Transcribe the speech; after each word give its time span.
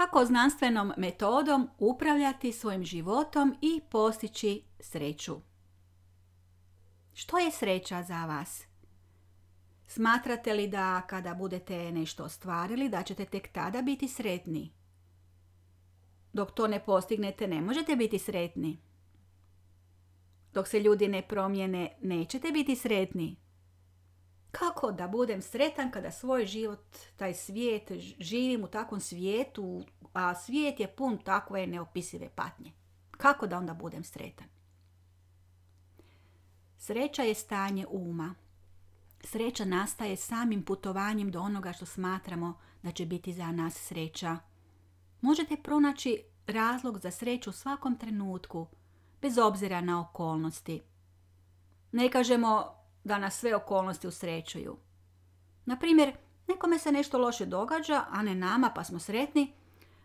Kako 0.00 0.24
znanstvenom 0.24 0.92
metodom 0.96 1.68
upravljati 1.78 2.52
svojim 2.52 2.84
životom 2.84 3.56
i 3.60 3.80
postići 3.90 4.62
sreću. 4.80 5.36
Što 7.14 7.38
je 7.38 7.50
sreća 7.50 8.02
za 8.02 8.26
vas? 8.26 8.64
Smatrate 9.86 10.54
li 10.54 10.68
da 10.68 11.02
kada 11.06 11.34
budete 11.34 11.92
nešto 11.92 12.24
ostvarili 12.24 12.88
da 12.88 13.02
ćete 13.02 13.24
tek 13.24 13.52
tada 13.52 13.82
biti 13.82 14.08
sretni? 14.08 14.72
Dok 16.32 16.50
to 16.50 16.66
ne 16.66 16.84
postignete 16.84 17.46
ne 17.46 17.60
možete 17.60 17.96
biti 17.96 18.18
sretni. 18.18 18.80
Dok 20.52 20.68
se 20.68 20.80
ljudi 20.80 21.08
ne 21.08 21.22
promijene 21.22 21.96
nećete 22.02 22.50
biti 22.52 22.76
sretni. 22.76 23.36
Kako 24.50 24.92
da 24.92 25.08
budem 25.08 25.42
sretan 25.42 25.90
kada 25.90 26.10
svoj 26.10 26.46
život, 26.46 26.96
taj 27.16 27.34
svijet, 27.34 27.92
živim 28.18 28.64
u 28.64 28.68
takvom 28.68 29.00
svijetu, 29.00 29.84
a 30.12 30.34
svijet 30.34 30.80
je 30.80 30.96
pun 30.96 31.18
takve 31.18 31.66
neopisive 31.66 32.28
patnje. 32.28 32.72
Kako 33.10 33.46
da 33.46 33.58
onda 33.58 33.74
budem 33.74 34.04
sretan? 34.04 34.46
Sreća 36.78 37.22
je 37.22 37.34
stanje 37.34 37.86
uma. 37.90 38.34
Sreća 39.24 39.64
nastaje 39.64 40.16
samim 40.16 40.62
putovanjem 40.62 41.30
do 41.30 41.40
onoga 41.40 41.72
što 41.72 41.86
smatramo 41.86 42.58
da 42.82 42.92
će 42.92 43.06
biti 43.06 43.32
za 43.32 43.52
nas 43.52 43.74
sreća. 43.74 44.36
Možete 45.20 45.56
pronaći 45.56 46.22
razlog 46.46 46.98
za 46.98 47.10
sreću 47.10 47.50
u 47.50 47.52
svakom 47.52 47.98
trenutku, 47.98 48.66
bez 49.22 49.38
obzira 49.38 49.80
na 49.80 50.00
okolnosti. 50.00 50.80
Ne 51.92 52.10
kažemo 52.10 52.79
da 53.04 53.18
nas 53.18 53.38
sve 53.38 53.56
okolnosti 53.56 54.08
usrećuju. 54.08 54.76
Na 55.64 55.76
primjer, 55.78 56.16
nekome 56.48 56.78
se 56.78 56.92
nešto 56.92 57.18
loše 57.18 57.46
događa, 57.46 58.04
a 58.10 58.22
ne 58.22 58.34
nama 58.34 58.70
pa 58.74 58.84
smo 58.84 58.98
sretni, 58.98 59.52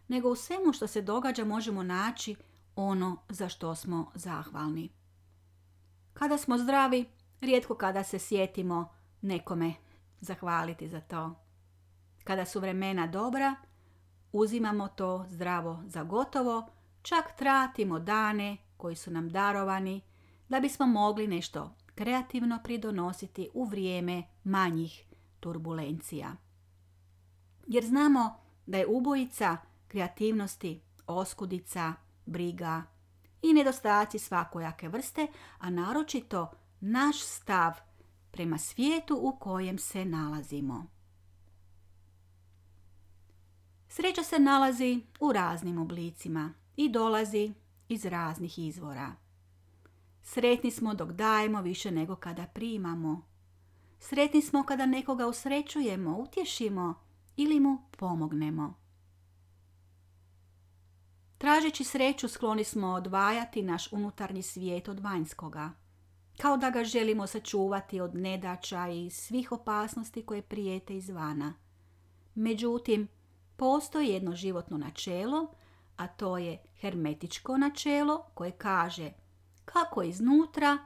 nego 0.08 0.30
u 0.30 0.36
svemu 0.36 0.74
što 0.74 0.88
se 0.88 1.02
događa 1.02 1.46
možemo 1.46 1.84
naći 1.84 2.36
ono 2.76 3.18
za 3.30 3.50
što 3.50 3.76
smo 3.76 4.12
zahvalni. 4.16 4.90
Kada 6.14 6.38
smo 6.38 6.58
zdravi, 6.58 7.06
rijetko 7.42 7.76
kada 7.76 8.04
se 8.04 8.20
sjetimo 8.20 8.94
nekome 9.22 9.74
zahvaliti 10.20 10.90
za 10.90 11.02
to. 11.02 11.36
Kada 12.24 12.46
su 12.46 12.60
vremena 12.60 13.08
dobra, 13.08 13.56
uzimamo 14.32 14.88
to 14.88 15.26
zdravo 15.30 15.84
za 15.88 16.04
gotovo, 16.04 16.68
čak 17.02 17.38
tratimo 17.38 18.00
dane 18.00 18.58
koji 18.78 18.96
su 18.96 19.12
nam 19.12 19.30
darovani 19.30 20.02
da 20.50 20.60
bismo 20.60 20.86
mogli 20.86 21.28
nešto 21.28 21.76
kreativno 21.96 22.60
pridonositi 22.64 23.50
u 23.54 23.64
vrijeme 23.64 24.24
manjih 24.44 25.04
turbulencija. 25.40 26.36
Jer 27.68 27.86
znamo 27.86 28.36
da 28.66 28.78
je 28.78 28.88
ubojica 28.88 29.58
kreativnosti 29.88 30.82
oskudica, 31.08 31.94
briga 32.26 32.84
i 33.42 33.54
nedostaci 33.54 34.20
svakojake 34.20 34.90
vrste, 34.90 35.28
a 35.60 35.70
naročito 35.70 36.52
naš 36.80 37.22
stav 37.22 37.74
prema 38.32 38.58
svijetu 38.58 39.20
u 39.22 39.36
kojem 39.40 39.78
se 39.78 40.06
nalazimo. 40.06 40.86
Sreća 43.88 44.24
se 44.24 44.40
nalazi 44.40 45.02
u 45.20 45.32
raznim 45.32 45.78
oblicima 45.78 46.54
i 46.76 46.90
dolazi 46.90 47.54
iz 47.90 48.06
raznih 48.06 48.60
izvora. 48.60 49.25
Sretni 50.28 50.72
smo 50.72 50.94
dok 50.94 51.12
dajemo 51.12 51.62
više 51.62 51.92
nego 51.92 52.16
kada 52.16 52.46
primamo. 52.46 53.22
Sretni 54.00 54.42
smo 54.42 54.64
kada 54.64 54.86
nekoga 54.86 55.28
usrećujemo, 55.28 56.18
utješimo 56.18 56.94
ili 57.38 57.60
mu 57.60 57.78
pomognemo. 57.98 58.74
Tražeći 61.38 61.84
sreću 61.84 62.28
skloni 62.28 62.64
smo 62.64 62.88
odvajati 62.88 63.62
naš 63.62 63.92
unutarnji 63.92 64.42
svijet 64.42 64.88
od 64.88 65.00
vanjskoga. 65.00 65.72
Kao 66.38 66.58
da 66.58 66.70
ga 66.70 66.84
želimo 66.84 67.28
sačuvati 67.28 68.00
od 68.00 68.16
nedača 68.16 68.88
i 68.88 69.10
svih 69.10 69.52
opasnosti 69.52 70.26
koje 70.26 70.42
prijete 70.42 70.98
izvana. 70.98 71.54
Međutim, 72.36 73.08
postoji 73.56 74.08
jedno 74.08 74.36
životno 74.36 74.78
načelo, 74.78 75.48
a 75.98 76.08
to 76.08 76.38
je 76.38 76.58
hermetičko 76.80 77.58
načelo 77.58 78.26
koje 78.34 78.52
kaže 78.52 79.12
kako 79.66 80.04
iznutra, 80.04 80.78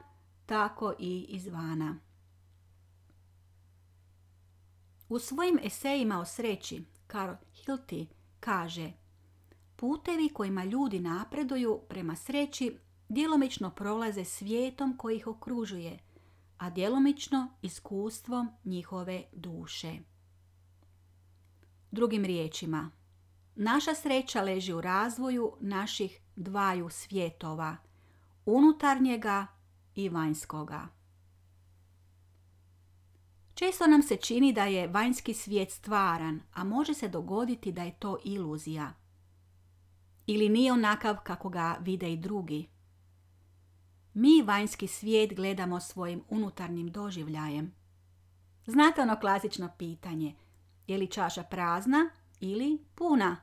tako 0.46 0.94
i 0.98 1.26
izvana. 1.28 1.98
U 5.08 5.18
svojim 5.18 5.58
esejima 5.62 6.20
o 6.20 6.24
sreći 6.24 6.84
Karl 7.06 7.34
Hilti 7.54 8.08
kaže 8.40 8.92
Putevi 9.76 10.28
kojima 10.28 10.64
ljudi 10.64 11.00
napreduju 11.00 11.80
prema 11.88 12.16
sreći 12.16 12.78
djelomično 13.08 13.70
prolaze 13.70 14.24
svijetom 14.24 14.96
koji 14.96 15.16
ih 15.16 15.26
okružuje, 15.26 15.98
a 16.58 16.70
djelomično 16.70 17.48
iskustvom 17.62 18.48
njihove 18.64 19.22
duše. 19.32 19.98
Drugim 21.90 22.24
riječima, 22.24 22.90
naša 23.54 23.94
sreća 23.94 24.42
leži 24.42 24.72
u 24.72 24.80
razvoju 24.80 25.52
naših 25.60 26.20
dvaju 26.36 26.90
svjetova, 26.90 27.76
unutarnjega 28.46 29.46
i 29.94 30.08
vanjskoga. 30.08 30.88
Često 33.54 33.86
nam 33.86 34.02
se 34.02 34.16
čini 34.16 34.52
da 34.52 34.64
je 34.64 34.88
vanjski 34.88 35.34
svijet 35.34 35.70
stvaran, 35.70 36.40
a 36.52 36.64
može 36.64 36.94
se 36.94 37.08
dogoditi 37.08 37.72
da 37.72 37.82
je 37.82 37.98
to 37.98 38.18
iluzija. 38.24 38.92
Ili 40.26 40.48
nije 40.48 40.72
onakav 40.72 41.16
kako 41.24 41.48
ga 41.48 41.76
vide 41.80 42.12
i 42.12 42.16
drugi. 42.16 42.68
Mi 44.14 44.42
vanjski 44.42 44.86
svijet 44.86 45.34
gledamo 45.36 45.80
svojim 45.80 46.24
unutarnjim 46.28 46.92
doživljajem. 46.92 47.74
Znate 48.66 49.02
ono 49.02 49.16
klasično 49.16 49.70
pitanje, 49.78 50.34
je 50.86 50.98
li 50.98 51.06
čaša 51.06 51.42
prazna 51.42 52.10
ili 52.40 52.84
puna? 52.94 53.36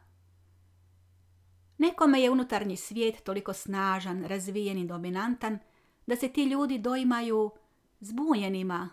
Nekome 1.77 2.21
je 2.21 2.31
unutarnji 2.31 2.77
svijet 2.77 3.23
toliko 3.23 3.53
snažan, 3.53 4.23
razvijen 4.23 4.77
i 4.77 4.87
dominantan 4.87 5.59
da 6.05 6.15
se 6.15 6.29
ti 6.29 6.43
ljudi 6.43 6.77
doimaju 6.77 7.51
zbunjenima, 7.99 8.89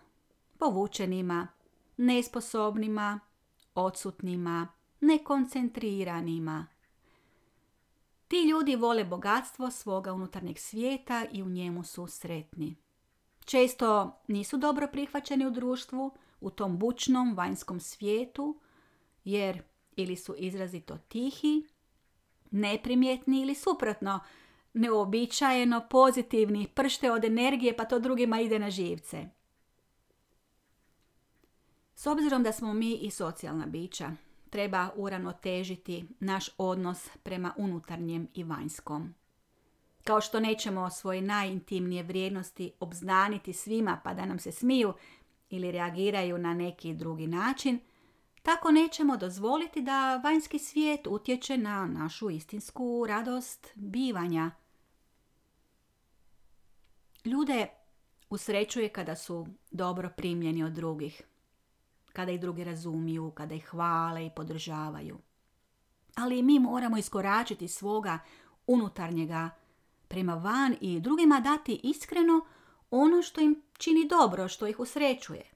povučenima, 0.59 1.49
nesposobnima, 1.97 3.21
odsutnima, 3.75 4.69
nekoncentriranima. 5.01 6.67
Ti 8.29 8.37
ljudi 8.49 8.77
vole 8.77 9.05
bogatstvo 9.05 9.71
svoga 9.71 10.13
unutarnjeg 10.13 10.59
svijeta 10.59 11.27
i 11.33 11.43
u 11.43 11.49
njemu 11.49 11.85
su 11.85 12.07
sretni. 12.07 12.77
Često 13.45 14.19
nisu 14.29 14.57
dobro 14.57 14.89
prihvaćeni 14.93 15.47
u 15.47 15.51
društvu, 15.51 16.13
u 16.41 16.51
tom 16.51 16.79
bučnom 16.79 17.35
vanjskom 17.37 17.81
svijetu, 17.81 18.61
jer 19.25 19.63
ili 19.97 20.17
su 20.17 20.35
izrazito 20.39 20.99
tihi, 21.09 21.67
neprimjetni 22.55 23.41
ili 23.41 23.55
suprotno, 23.55 24.21
neobičajeno 24.73 25.87
pozitivni, 25.91 26.67
pršte 26.75 27.11
od 27.11 27.25
energije 27.25 27.77
pa 27.77 27.85
to 27.85 27.99
drugima 27.99 28.41
ide 28.41 28.59
na 28.59 28.71
živce. 28.71 29.29
S 31.95 32.07
obzirom 32.07 32.43
da 32.43 32.53
smo 32.53 32.75
mi 32.75 32.95
i 32.95 33.11
socijalna 33.11 33.67
bića, 33.67 34.13
treba 34.51 34.91
uravnotežiti 34.97 36.05
naš 36.21 36.51
odnos 36.59 37.09
prema 37.23 37.55
unutarnjem 37.57 38.29
i 38.35 38.45
vanjskom. 38.45 39.15
Kao 40.05 40.21
što 40.21 40.41
nećemo 40.41 40.91
svoje 40.91 41.23
najintimnije 41.23 42.03
vrijednosti 42.03 42.73
obznaniti 42.81 43.53
svima 43.53 44.01
pa 44.05 44.15
da 44.15 44.27
nam 44.27 44.39
se 44.39 44.53
smiju 44.53 44.93
ili 45.51 45.73
reagiraju 45.73 46.39
na 46.39 46.55
neki 46.55 46.95
drugi 46.95 47.27
način, 47.27 47.79
tako 48.45 48.71
nećemo 48.71 49.17
dozvoliti 49.17 49.83
da 49.83 50.17
vanjski 50.17 50.59
svijet 50.59 51.07
utječe 51.07 51.57
na 51.57 51.87
našu 51.87 52.31
istinsku 52.31 53.05
radost 53.09 53.73
bivanja. 53.75 54.51
Ljude 57.25 57.67
usrećuje 58.31 58.89
kada 58.89 59.17
su 59.17 59.47
dobro 59.71 60.11
primljeni 60.17 60.65
od 60.65 60.73
drugih 60.73 61.23
kada 62.15 62.33
ih 62.33 62.41
drugi 62.41 62.65
razumiju, 62.65 63.31
kada 63.31 63.55
ih 63.55 63.67
hvale 63.67 64.27
i 64.27 64.31
podržavaju. 64.31 65.19
Ali 66.15 66.43
mi 66.43 66.59
moramo 66.59 66.99
iskoračiti 66.99 67.69
svoga 67.69 68.19
unutarnjega 68.67 69.51
prema 70.09 70.35
van 70.35 70.77
i 70.81 71.01
drugima 71.01 71.41
dati 71.41 71.81
iskreno 71.83 72.47
ono 72.91 73.23
što 73.23 73.41
im 73.41 73.63
čini 73.79 74.09
dobro, 74.09 74.49
što 74.49 74.67
ih 74.67 74.81
usrećuje. 74.81 75.54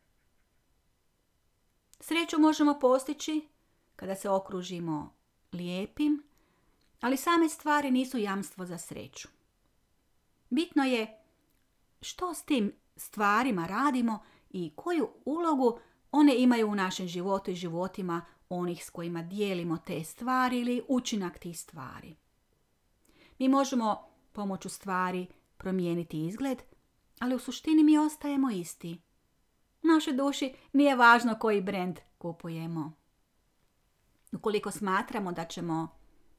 Sreću 2.00 2.39
možemo 2.39 2.79
postići 2.79 3.49
kada 3.97 4.15
se 4.15 4.31
okružimo 4.31 5.15
lijepim, 5.53 6.23
ali 7.00 7.17
same 7.17 7.49
stvari 7.49 7.91
nisu 7.91 8.19
jamstvo 8.19 8.67
za 8.67 8.79
sreću. 8.79 9.29
Bitno 10.50 10.85
je 10.85 11.23
što 12.00 12.35
s 12.35 12.43
tim 12.43 12.73
stvarima 12.97 13.67
radimo 13.67 14.19
i 14.50 14.73
koju 14.77 15.09
ulogu 15.25 15.79
one 16.11 16.37
imaju 16.39 16.69
u 16.69 16.75
našem 16.75 17.09
životu 17.09 17.50
i 17.50 17.55
životima 17.55 18.23
onih 18.49 18.85
s 18.85 18.91
kojima 18.91 19.23
dijelimo 19.23 19.77
te 19.77 20.05
stvari 20.05 20.61
ili 20.61 20.83
učinak 20.89 21.39
tih 21.39 21.61
stvari. 21.61 22.17
Mi 23.39 23.49
možemo 23.49 24.09
pomoću 24.33 24.69
stvari 24.69 25.27
promijeniti 25.56 26.27
izgled, 26.27 26.62
ali 27.19 27.35
u 27.35 27.39
suštini 27.39 27.85
mi 27.85 27.99
ostajemo 27.99 28.51
isti. 28.51 28.99
Našoj 29.83 30.13
duši 30.13 30.55
nije 30.73 30.97
važno 30.97 31.39
koji 31.39 31.61
brend 31.61 31.99
kupujemo. 32.19 32.93
Ukoliko 34.33 34.71
smatramo 34.71 35.33
da 35.33 35.45
ćemo 35.45 35.89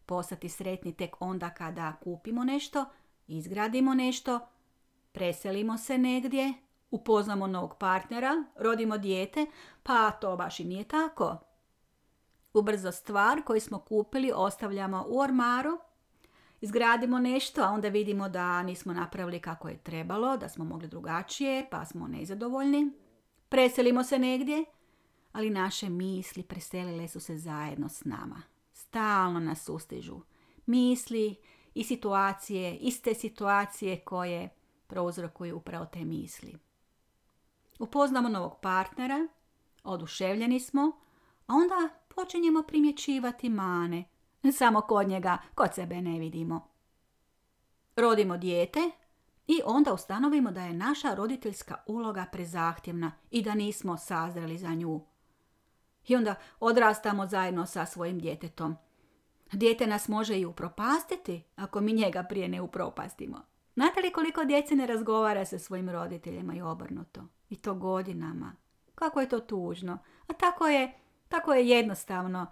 postati 0.06 0.50
sretni 0.50 0.94
tek 0.94 1.16
onda 1.20 1.50
kada 1.50 1.94
kupimo 2.04 2.44
nešto, 2.44 2.86
izgradimo 3.28 3.94
nešto, 3.94 4.40
preselimo 5.12 5.78
se 5.78 5.98
negdje, 5.98 6.54
upoznamo 6.92 7.48
novog 7.48 7.78
partnera, 7.78 8.44
rodimo 8.56 8.98
dijete, 8.98 9.46
pa 9.84 10.12
to 10.12 10.36
baš 10.38 10.60
i 10.60 10.66
nije 10.66 10.84
tako. 10.84 11.38
Ubrzo 12.54 12.92
stvar 12.92 13.44
koju 13.44 13.62
smo 13.62 13.80
kupili 13.80 14.32
ostavljamo 14.36 15.06
u 15.08 15.20
ormaru, 15.20 15.80
izgradimo 16.62 17.20
nešto, 17.20 17.64
a 17.64 17.70
onda 17.70 17.88
vidimo 17.88 18.30
da 18.30 18.64
nismo 18.64 18.94
napravili 18.94 19.40
kako 19.40 19.70
je 19.70 19.78
trebalo, 19.78 20.38
da 20.38 20.50
smo 20.50 20.66
mogli 20.66 20.88
drugačije, 20.88 21.68
pa 21.72 21.86
smo 21.86 22.08
nezadovoljni. 22.08 22.92
Preselimo 23.50 24.04
se 24.04 24.20
negdje, 24.20 24.66
ali 25.32 25.50
naše 25.50 25.90
misli 25.90 26.44
preselile 26.44 27.08
su 27.08 27.20
se 27.20 27.38
zajedno 27.38 27.90
s 27.90 28.06
nama. 28.06 28.42
Stalno 28.74 29.40
nas 29.40 29.64
sustižu. 29.64 30.22
Misli 30.66 31.36
i 31.74 31.84
situacije, 31.84 32.78
iste 32.78 33.14
situacije 33.14 34.00
koje 34.00 34.50
prouzrokuju 34.88 35.58
upravo 35.58 35.86
te 35.86 36.06
misli. 36.06 36.58
Upoznamo 37.80 38.30
novog 38.30 38.60
partnera, 38.62 39.28
oduševljeni 39.84 40.60
smo, 40.60 40.92
a 41.48 41.54
onda 41.54 41.90
počinjemo 42.16 42.64
primjećivati 42.64 43.50
mane. 43.50 44.04
Samo 44.58 44.82
kod 44.82 45.08
njega, 45.08 45.38
kod 45.56 45.70
sebe 45.74 46.02
ne 46.02 46.20
vidimo. 46.20 46.68
Rodimo 47.96 48.38
dijete 48.38 48.92
i 49.50 49.62
onda 49.66 49.94
ustanovimo 49.94 50.52
da 50.52 50.62
je 50.62 50.74
naša 50.74 51.14
roditeljska 51.14 51.76
uloga 51.88 52.26
prezahtjevna 52.32 53.12
i 53.32 53.42
da 53.42 53.56
nismo 53.56 53.98
sazreli 53.98 54.58
za 54.58 54.74
nju. 54.74 55.02
I 56.08 56.16
onda 56.16 56.36
odrastamo 56.60 57.28
zajedno 57.28 57.66
sa 57.66 57.86
svojim 57.86 58.20
djetetom. 58.20 58.76
Dijete 59.52 59.88
nas 59.88 60.08
može 60.08 60.40
i 60.40 60.46
upropastiti 60.46 61.44
ako 61.56 61.82
mi 61.82 61.94
njega 61.94 62.24
prije 62.24 62.48
ne 62.48 62.62
upropastimo. 62.62 63.42
Znate 63.74 64.02
li 64.02 64.12
koliko 64.12 64.46
djece 64.46 64.76
ne 64.76 64.88
razgovara 64.88 65.46
sa 65.46 65.60
svojim 65.60 65.90
roditeljima 65.90 66.56
i 66.56 66.62
obrnuto? 66.62 67.22
I 67.50 67.56
to 67.56 67.74
godinama. 67.74 68.56
Kako 68.96 69.22
je 69.22 69.30
to 69.30 69.40
tužno. 69.40 69.98
A 70.28 70.34
tako 70.34 70.68
je, 70.68 71.00
tako 71.28 71.54
je 71.54 71.70
jednostavno 71.70 72.48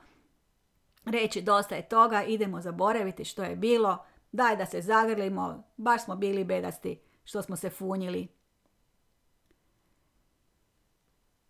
reći 1.05 1.41
dosta 1.41 1.75
je 1.75 1.89
toga, 1.89 2.23
idemo 2.23 2.61
zaboraviti 2.61 3.25
što 3.25 3.43
je 3.43 3.55
bilo, 3.55 4.05
daj 4.31 4.56
da 4.56 4.65
se 4.65 4.81
zagrlimo, 4.81 5.63
baš 5.77 6.06
smo 6.06 6.15
bili 6.15 6.44
bedasti 6.44 7.00
što 7.24 7.41
smo 7.41 7.56
se 7.56 7.69
funjili. 7.69 8.27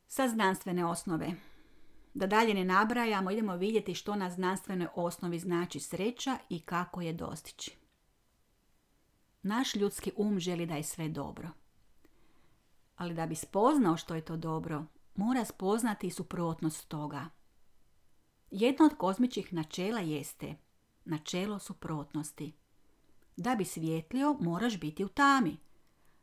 Sa 0.08 0.28
znanstvene 0.28 0.86
osnove. 0.86 1.32
Da 2.14 2.28
dalje 2.28 2.54
ne 2.54 2.66
nabrajamo, 2.66 3.32
idemo 3.32 3.56
vidjeti 3.56 3.94
što 3.94 4.16
na 4.16 4.30
znanstvenoj 4.30 4.88
osnovi 4.96 5.40
znači 5.40 5.80
sreća 5.80 6.38
i 6.50 6.60
kako 6.60 7.02
je 7.02 7.14
dostići. 7.14 7.78
Naš 9.42 9.76
ljudski 9.76 10.12
um 10.16 10.40
želi 10.40 10.66
da 10.66 10.76
je 10.76 10.84
sve 10.84 11.10
dobro. 11.10 11.50
Ali 12.96 13.14
da 13.14 13.26
bi 13.26 13.36
spoznao 13.36 13.98
što 13.98 14.16
je 14.16 14.26
to 14.26 14.38
dobro, 14.38 14.86
mora 15.16 15.46
spoznati 15.46 16.10
suprotnost 16.10 16.88
toga. 16.88 17.26
Jedno 18.52 18.86
od 18.86 18.98
kozmičkih 18.98 19.54
načela 19.54 20.00
jeste 20.00 20.56
načelo 21.06 21.60
suprotnosti. 21.60 22.54
Da 23.38 23.56
bi 23.56 23.66
svijetlio, 23.66 24.38
moraš 24.40 24.80
biti 24.80 25.06
u 25.06 25.08
tami. 25.08 25.58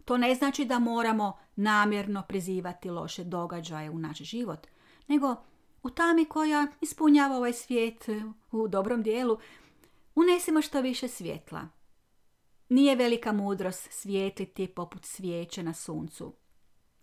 To 0.05 0.17
ne 0.17 0.35
znači 0.35 0.65
da 0.65 0.79
moramo 0.79 1.39
namjerno 1.57 2.23
prizivati 2.29 2.91
loše 2.91 3.25
događaje 3.25 3.91
u 3.91 3.99
naš 3.99 4.19
život, 4.19 4.67
nego 5.09 5.37
u 5.83 5.91
tami 5.91 6.25
koja 6.25 6.67
ispunjava 6.81 7.37
ovaj 7.37 7.53
svijet 7.53 8.05
u 8.53 8.69
dobrom 8.69 9.03
dijelu, 9.03 9.39
unesimo 10.15 10.63
što 10.63 10.81
više 10.81 11.09
svjetla. 11.09 11.69
Nije 12.69 12.97
velika 12.97 13.33
mudrost 13.33 13.89
svijetliti 13.91 14.67
poput 14.67 15.05
svijeće 15.05 15.63
na 15.63 15.75
suncu. 15.75 16.33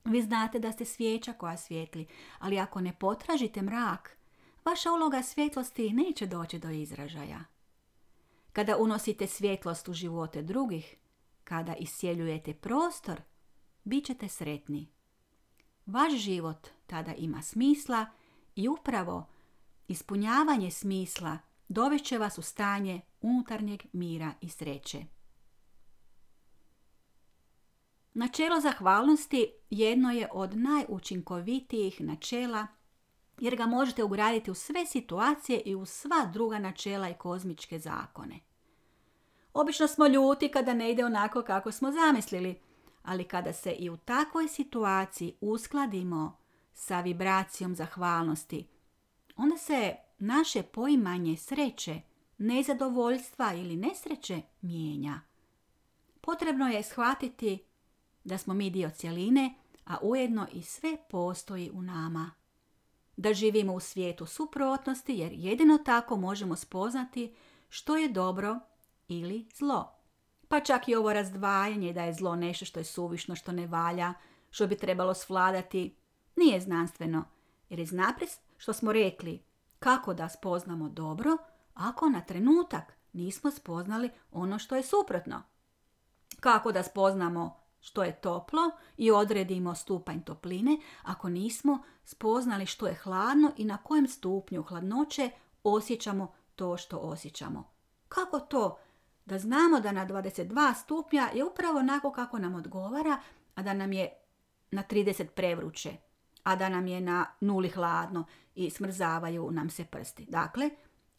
Vi 0.06 0.22
znate 0.22 0.60
da 0.60 0.72
ste 0.72 0.86
svijeća 0.86 1.34
koja 1.34 1.58
svijetli, 1.58 2.08
ali 2.40 2.60
ako 2.60 2.82
ne 2.82 2.94
potražite 3.00 3.62
mrak, 3.62 4.18
vaša 4.66 4.92
uloga 4.92 5.24
svjetlosti 5.24 5.94
neće 5.94 6.26
doći 6.26 6.60
do 6.60 6.70
izražaja. 6.70 7.51
Kada 8.54 8.78
unosite 8.78 9.28
svjetlost 9.28 9.88
u 9.88 9.94
živote 9.94 10.42
drugih, 10.42 10.96
kada 11.44 11.76
isjeljujete 11.76 12.54
prostor, 12.54 13.22
bit 13.84 14.06
ćete 14.06 14.28
sretni. 14.28 14.88
Vaš 15.86 16.14
život 16.14 16.68
tada 16.88 17.14
ima 17.14 17.42
smisla 17.42 18.06
i 18.56 18.68
upravo 18.68 19.28
ispunjavanje 19.88 20.72
smisla 20.72 21.38
dovešće 21.68 22.18
vas 22.18 22.38
u 22.38 22.42
stanje 22.42 23.02
unutarnjeg 23.22 23.82
mira 23.94 24.34
i 24.42 24.50
sreće. 24.50 25.06
Načelo 28.14 28.60
zahvalnosti 28.60 29.52
jedno 29.70 30.12
je 30.12 30.30
od 30.32 30.58
najučinkovitijih 30.58 32.02
načela 32.02 32.68
jer 33.42 33.56
ga 33.56 33.66
možete 33.66 34.04
ugraditi 34.04 34.52
u 34.52 34.54
sve 34.54 34.86
situacije 34.86 35.62
i 35.66 35.76
u 35.76 35.86
sva 35.86 36.30
druga 36.34 36.60
načela 36.60 37.10
i 37.10 37.14
kozmičke 37.14 37.80
zakone. 37.80 38.40
Obično 39.54 39.88
smo 39.88 40.08
ljuti 40.08 40.50
kada 40.50 40.74
ne 40.74 40.92
ide 40.92 41.06
onako 41.06 41.42
kako 41.42 41.72
smo 41.72 41.92
zamislili, 41.92 42.62
ali 43.04 43.24
kada 43.24 43.54
se 43.54 43.72
i 43.72 43.90
u 43.90 43.98
takvoj 43.98 44.48
situaciji 44.48 45.36
uskladimo 45.42 46.38
sa 46.74 47.02
vibracijom 47.02 47.76
zahvalnosti, 47.76 48.68
onda 49.36 49.58
se 49.58 49.96
naše 50.20 50.64
poimanje 50.64 51.38
sreće, 51.38 52.02
nezadovoljstva 52.38 53.54
ili 53.54 53.76
nesreće 53.76 54.42
mijenja. 54.62 55.20
Potrebno 56.22 56.68
je 56.68 56.84
shvatiti 56.84 57.64
da 58.24 58.38
smo 58.38 58.54
mi 58.54 58.70
dio 58.70 58.90
cjeline, 58.90 59.56
a 59.86 59.98
ujedno 60.02 60.48
i 60.54 60.62
sve 60.62 60.98
postoji 61.10 61.72
u 61.74 61.82
nama. 61.82 62.41
Da 63.22 63.34
živimo 63.34 63.74
u 63.74 63.80
svijetu 63.80 64.26
suprotnosti 64.26 65.14
jer 65.14 65.32
jedino 65.34 65.78
tako 65.78 66.18
možemo 66.18 66.56
spoznati 66.56 67.36
što 67.70 67.98
je 67.98 68.10
dobro 68.10 68.60
ili 69.08 69.50
zlo. 69.56 69.96
Pa 70.48 70.60
čak 70.60 70.88
i 70.88 70.96
ovo 70.96 71.14
razdvajanje 71.14 71.94
da 71.94 72.04
je 72.04 72.14
zlo 72.14 72.36
nešto 72.36 72.66
što 72.66 72.80
je 72.80 72.84
suvišno, 72.84 73.36
što 73.36 73.52
ne 73.52 73.68
valja, 73.68 74.14
što 74.50 74.68
bi 74.68 74.78
trebalo 74.78 75.14
svladati, 75.14 75.96
nije 76.36 76.62
znanstveno, 76.62 77.24
jer 77.70 77.80
je 77.80 77.86
što 78.58 78.74
smo 78.74 78.92
rekli 78.92 79.44
kako 79.80 80.14
da 80.14 80.30
spoznamo 80.30 80.90
dobro 80.90 81.38
ako 81.74 82.10
na 82.10 82.22
trenutak 82.22 82.94
nismo 83.14 83.52
spoznali 83.52 84.10
ono 84.32 84.60
što 84.60 84.76
je 84.76 84.84
suprotno. 84.84 85.44
Kako 86.40 86.72
da 86.72 86.84
spoznamo 86.84 87.61
što 87.82 88.04
je 88.04 88.22
toplo 88.22 88.62
i 88.98 89.12
odredimo 89.12 89.76
stupanj 89.76 90.22
topline 90.22 90.78
ako 91.04 91.30
nismo 91.30 91.84
spoznali 92.04 92.66
što 92.66 92.88
je 92.88 92.94
hladno 92.94 93.52
i 93.58 93.66
na 93.66 93.78
kojem 93.78 94.08
stupnju 94.08 94.64
hladnoće 94.64 95.30
osjećamo 95.64 96.34
to 96.56 96.78
što 96.78 96.98
osjećamo. 96.98 97.72
Kako 98.10 98.40
to 98.40 98.78
da 99.26 99.40
znamo 99.40 99.80
da 99.80 99.92
na 99.92 100.08
22 100.08 100.74
stupnja 100.84 101.30
je 101.34 101.44
upravo 101.44 101.80
onako 101.80 102.12
kako 102.12 102.40
nam 102.40 102.56
odgovara, 102.56 103.18
a 103.56 103.64
da 103.64 103.74
nam 103.74 103.94
je 103.94 104.10
na 104.72 104.84
30 104.90 105.26
prevruće, 105.26 105.98
a 106.44 106.56
da 106.56 106.70
nam 106.70 106.88
je 106.88 107.02
na 107.02 107.26
nuli 107.40 107.70
hladno 107.70 108.26
i 108.56 108.70
smrzavaju 108.70 109.52
nam 109.52 109.70
se 109.70 109.86
prsti. 109.86 110.26
Dakle, 110.26 110.70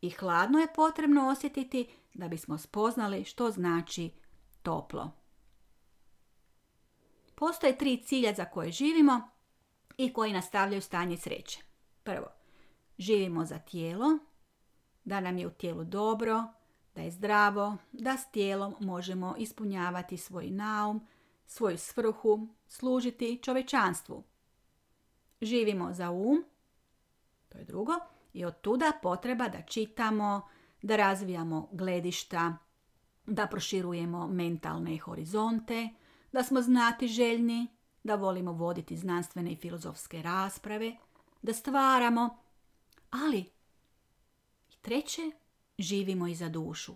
i 0.00 0.10
hladno 0.10 0.58
je 0.58 0.72
potrebno 0.74 1.28
osjetiti 1.28 1.88
da 2.14 2.28
bismo 2.28 2.58
spoznali 2.58 3.24
što 3.24 3.50
znači 3.50 4.10
toplo. 4.62 5.21
Postoje 7.42 7.78
tri 7.78 8.02
cilja 8.04 8.34
za 8.34 8.44
koje 8.44 8.70
živimo 8.70 9.28
i 9.96 10.12
koji 10.12 10.32
nastavljaju 10.32 10.82
stanje 10.82 11.16
sreće. 11.16 11.60
Prvo, 12.02 12.26
živimo 12.98 13.44
za 13.44 13.58
tijelo, 13.58 14.18
da 15.04 15.20
nam 15.20 15.38
je 15.38 15.46
u 15.46 15.50
tijelu 15.50 15.84
dobro, 15.84 16.44
da 16.94 17.02
je 17.02 17.10
zdravo, 17.10 17.76
da 17.92 18.16
s 18.16 18.30
tijelom 18.30 18.74
možemo 18.80 19.34
ispunjavati 19.38 20.16
svoj 20.16 20.50
naum, 20.50 21.06
svoju 21.46 21.78
svrhu, 21.78 22.48
služiti 22.66 23.40
čovečanstvu. 23.42 24.24
Živimo 25.40 25.92
za 25.92 26.10
um, 26.10 26.44
to 27.48 27.58
je 27.58 27.64
drugo, 27.64 27.92
i 28.32 28.44
od 28.44 28.60
tuda 28.60 28.92
potreba 29.02 29.48
da 29.48 29.62
čitamo, 29.62 30.48
da 30.82 30.96
razvijamo 30.96 31.68
gledišta, 31.72 32.56
da 33.26 33.46
proširujemo 33.46 34.26
mentalne 34.26 34.98
horizonte, 34.98 35.88
da 36.32 36.42
smo 36.42 36.62
znati 36.62 37.08
željni, 37.08 37.66
da 38.04 38.14
volimo 38.14 38.52
voditi 38.52 38.96
znanstvene 38.96 39.52
i 39.52 39.56
filozofske 39.56 40.22
rasprave, 40.22 40.96
da 41.42 41.52
stvaramo, 41.52 42.38
ali 43.10 43.50
treće, 44.80 45.30
živimo 45.78 46.26
i 46.26 46.34
za 46.34 46.48
dušu. 46.48 46.94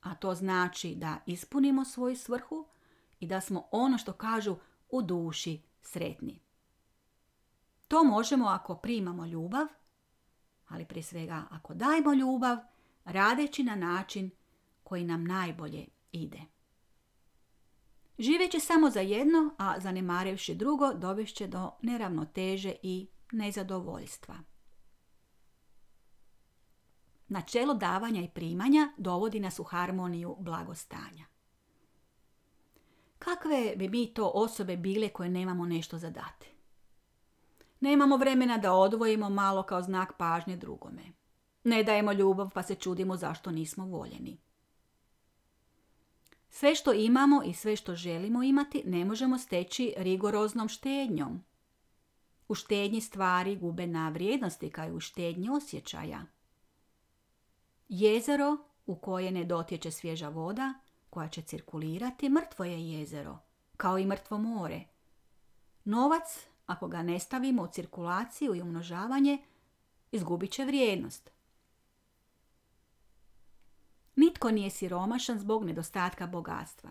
A 0.00 0.14
to 0.14 0.34
znači 0.34 0.94
da 0.94 1.18
ispunimo 1.26 1.84
svoju 1.84 2.16
svrhu 2.16 2.66
i 3.20 3.26
da 3.26 3.40
smo 3.40 3.68
ono 3.70 3.98
što 3.98 4.12
kažu 4.12 4.56
u 4.90 5.02
duši 5.02 5.62
sretni. 5.82 6.40
To 7.88 8.04
možemo 8.04 8.46
ako 8.46 8.74
primamo 8.74 9.26
ljubav, 9.26 9.66
ali 10.68 10.84
prije 10.84 11.02
svega 11.02 11.44
ako 11.50 11.74
dajemo 11.74 12.14
ljubav, 12.14 12.58
radeći 13.04 13.62
na 13.62 13.76
način 13.76 14.30
koji 14.84 15.04
nam 15.04 15.24
najbolje 15.24 15.86
ide. 16.12 16.55
Živeći 18.18 18.60
samo 18.60 18.90
za 18.90 19.00
jedno, 19.00 19.50
a 19.58 19.80
zanemarivši 19.80 20.54
drugo, 20.54 20.94
dovešće 20.94 21.46
do 21.46 21.70
neravnoteže 21.82 22.74
i 22.82 23.08
nezadovoljstva. 23.32 24.34
Načelo 27.28 27.74
davanja 27.74 28.22
i 28.22 28.28
primanja 28.28 28.92
dovodi 28.96 29.40
nas 29.40 29.58
u 29.58 29.62
harmoniju 29.62 30.36
blagostanja. 30.40 31.24
Kakve 33.18 33.76
bi 33.76 33.88
mi 33.88 34.14
to 34.14 34.30
osobe 34.34 34.76
bile 34.76 35.08
koje 35.08 35.28
nemamo 35.28 35.66
nešto 35.66 35.98
za 35.98 36.10
dati? 36.10 36.50
Nemamo 37.80 38.16
vremena 38.16 38.58
da 38.58 38.72
odvojimo 38.72 39.30
malo 39.30 39.62
kao 39.62 39.82
znak 39.82 40.16
pažnje 40.18 40.56
drugome. 40.56 41.02
Ne 41.64 41.82
dajemo 41.82 42.12
ljubav 42.12 42.50
pa 42.54 42.62
se 42.62 42.74
čudimo 42.74 43.16
zašto 43.16 43.50
nismo 43.50 43.86
voljeni. 43.86 44.38
Sve 46.58 46.74
što 46.74 46.92
imamo 46.92 47.42
i 47.42 47.52
sve 47.52 47.76
što 47.76 47.94
želimo 47.94 48.42
imati 48.42 48.82
ne 48.86 49.04
možemo 49.04 49.38
steći 49.38 49.94
rigoroznom 49.96 50.68
štednjom. 50.68 51.44
U 52.48 52.54
štednji 52.54 53.00
stvari 53.00 53.56
gube 53.56 53.86
na 53.86 54.08
vrijednosti 54.08 54.70
kao 54.70 54.88
i 54.88 54.92
u 54.92 55.00
štednji 55.00 55.48
osjećaja. 55.50 56.22
Jezero 57.88 58.56
u 58.86 58.96
koje 58.96 59.30
ne 59.30 59.44
dotječe 59.44 59.90
svježa 59.90 60.28
voda, 60.28 60.74
koja 61.10 61.28
će 61.28 61.42
cirkulirati, 61.42 62.28
mrtvo 62.28 62.64
je 62.64 62.88
jezero, 62.90 63.38
kao 63.76 63.98
i 63.98 64.06
mrtvo 64.06 64.38
more. 64.38 64.84
Novac, 65.84 66.46
ako 66.66 66.88
ga 66.88 67.02
ne 67.02 67.18
stavimo 67.18 67.62
u 67.62 67.72
cirkulaciju 67.72 68.54
i 68.54 68.62
umnožavanje, 68.62 69.38
izgubit 70.12 70.50
će 70.50 70.64
vrijednost. 70.64 71.35
Nitko 74.16 74.50
nije 74.50 74.70
siromašan 74.70 75.38
zbog 75.38 75.64
nedostatka 75.64 76.26
bogatstva. 76.26 76.90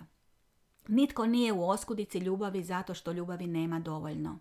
Nitko 0.88 1.26
nije 1.26 1.54
u 1.54 1.70
oskudici 1.70 2.18
ljubavi 2.18 2.64
zato 2.64 2.94
što 2.94 3.12
ljubavi 3.12 3.48
nema 3.48 3.80
dovoljno. 3.80 4.40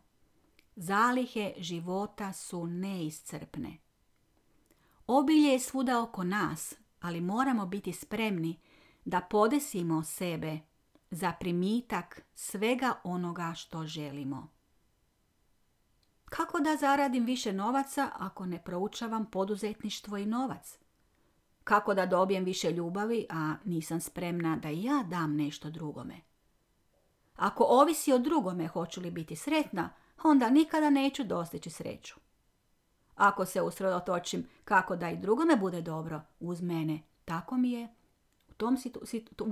Zalihe 0.76 1.54
života 1.58 2.32
su 2.32 2.66
neiscrpne. 2.66 3.78
Obilje 5.06 5.48
je 5.48 5.60
svuda 5.60 6.02
oko 6.02 6.24
nas, 6.24 6.74
ali 7.00 7.20
moramo 7.20 7.66
biti 7.66 7.92
spremni 7.92 8.60
da 9.04 9.20
podesimo 9.20 10.02
sebe 10.02 10.58
za 11.10 11.32
primitak 11.32 12.22
svega 12.34 12.94
onoga 13.04 13.52
što 13.56 13.86
želimo. 13.86 14.48
Kako 16.24 16.60
da 16.60 16.76
zaradim 16.76 17.24
više 17.24 17.52
novaca 17.52 18.10
ako 18.14 18.46
ne 18.46 18.64
proučavam 18.64 19.30
poduzetništvo 19.30 20.16
i 20.16 20.26
novac? 20.26 20.78
Kako 21.64 21.94
da 21.94 22.06
dobijem 22.06 22.44
više 22.44 22.72
ljubavi, 22.72 23.26
a 23.30 23.54
nisam 23.64 24.00
spremna 24.00 24.56
da 24.56 24.70
i 24.70 24.82
ja 24.82 25.04
dam 25.08 25.36
nešto 25.36 25.70
drugome? 25.70 26.20
Ako 27.36 27.64
ovisi 27.64 28.12
o 28.12 28.18
drugome 28.18 28.66
hoću 28.66 29.00
li 29.00 29.10
biti 29.10 29.36
sretna, 29.36 29.90
onda 30.24 30.50
nikada 30.50 30.90
neću 30.90 31.24
dostići 31.24 31.70
sreću. 31.70 32.14
Ako 33.14 33.44
se 33.44 33.62
usredotočim 33.62 34.48
kako 34.64 34.96
da 34.96 35.10
i 35.10 35.16
drugome 35.16 35.56
bude 35.56 35.82
dobro 35.82 36.20
uz 36.40 36.62
mene, 36.62 37.02
tako 37.24 37.56
mi 37.56 37.72
je. 37.72 37.88
U, 38.50 38.52
tom 38.52 38.76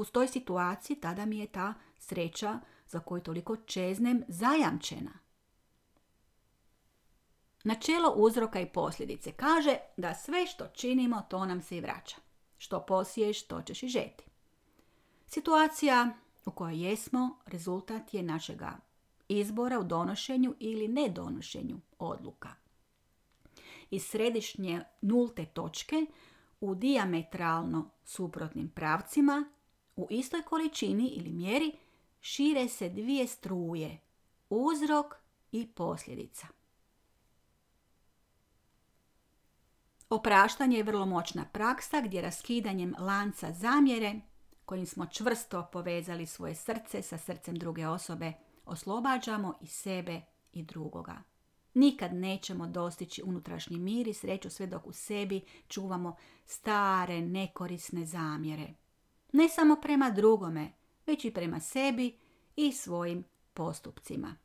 u 0.01 0.05
toj 0.05 0.29
situaciji 0.29 1.01
tada 1.01 1.27
mi 1.27 1.39
je 1.39 1.47
ta 1.47 1.75
sreća 1.99 2.61
za 2.87 3.01
koju 3.01 3.23
toliko 3.23 3.57
čeznem 3.57 4.25
zajamčena. 4.29 5.11
Načelo 7.65 8.13
uzroka 8.17 8.61
i 8.61 8.67
posljedice 8.67 9.33
kaže 9.33 9.77
da 9.97 10.15
sve 10.15 10.47
što 10.47 10.67
činimo 10.67 11.23
to 11.31 11.47
nam 11.47 11.63
se 11.63 11.77
i 11.77 11.81
vraća. 11.81 12.17
Što 12.59 12.81
posiješ, 12.81 13.43
to 13.47 13.63
ćeš 13.63 13.83
i 13.83 13.89
žeti. 13.89 14.25
Situacija 15.27 16.11
u 16.45 16.51
kojoj 16.51 16.89
jesmo 16.89 17.39
rezultat 17.47 18.15
je 18.15 18.23
našega 18.23 18.79
izbora 19.29 19.79
u 19.79 19.85
donošenju 19.85 20.55
ili 20.61 20.89
nedonošenju 20.89 21.81
odluka. 21.99 22.49
Iz 23.91 24.05
središnje 24.05 24.85
nulte 25.01 25.47
točke 25.47 26.07
u 26.61 26.75
diametralno 26.75 27.91
suprotnim 28.05 28.69
pravcima 28.69 29.45
u 29.97 30.07
istoj 30.11 30.43
količini 30.43 31.09
ili 31.09 31.31
mjeri 31.31 31.73
šire 32.21 32.69
se 32.69 32.89
dvije 32.89 33.27
struje, 33.27 34.01
uzrok 34.51 35.15
i 35.53 35.67
posljedica. 35.67 36.47
Opraštanje 40.13 40.77
je 40.77 40.83
vrlo 40.83 41.07
moćna 41.07 41.45
praksa 41.53 42.01
gdje 42.01 42.23
raskidanjem 42.23 42.95
lanca 42.99 43.53
zamjere, 43.53 44.15
kojim 44.65 44.87
smo 44.87 45.07
čvrsto 45.07 45.69
povezali 45.73 46.27
svoje 46.27 46.55
srce 46.55 47.03
sa 47.03 47.19
srcem 47.19 47.57
druge 47.57 47.87
osobe, 47.87 48.33
oslobađamo 48.67 49.55
i 49.61 49.67
sebe 49.67 50.21
i 50.53 50.63
drugoga. 50.63 51.23
Nikad 51.75 52.15
nećemo 52.15 52.67
dostići 52.67 53.23
unutrašnji 53.25 53.79
mir 53.79 54.09
i 54.09 54.15
sreću 54.15 54.51
sve 54.51 54.67
dok 54.67 54.87
u 54.87 54.93
sebi 54.93 55.41
čuvamo 55.69 56.17
stare, 56.47 57.21
nekorisne 57.21 58.07
zamjere. 58.07 58.75
Ne 59.33 59.49
samo 59.49 59.77
prema 59.77 60.11
drugome, 60.11 60.73
već 61.07 61.25
i 61.25 61.31
prema 61.31 61.61
sebi 61.61 62.19
i 62.57 62.73
svojim 62.73 63.25
postupcima. 63.55 64.37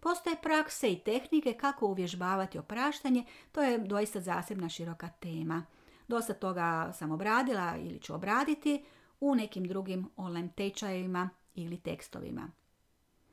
Postoje 0.00 0.36
prakse 0.42 0.92
i 0.92 0.98
tehnike 0.98 1.52
kako 1.52 1.86
uvježbavati 1.86 2.58
opraštanje, 2.58 3.24
to 3.52 3.62
je 3.62 3.78
doista 3.78 4.20
zasebna 4.20 4.68
široka 4.68 5.08
tema. 5.08 5.66
Dosta 6.08 6.34
toga 6.34 6.92
sam 6.92 7.12
obradila 7.12 7.76
ili 7.76 8.00
ću 8.00 8.14
obraditi 8.14 8.84
u 9.20 9.34
nekim 9.34 9.64
drugim 9.64 10.08
online 10.16 10.48
tečajevima 10.56 11.30
ili 11.54 11.76
tekstovima. 11.76 12.50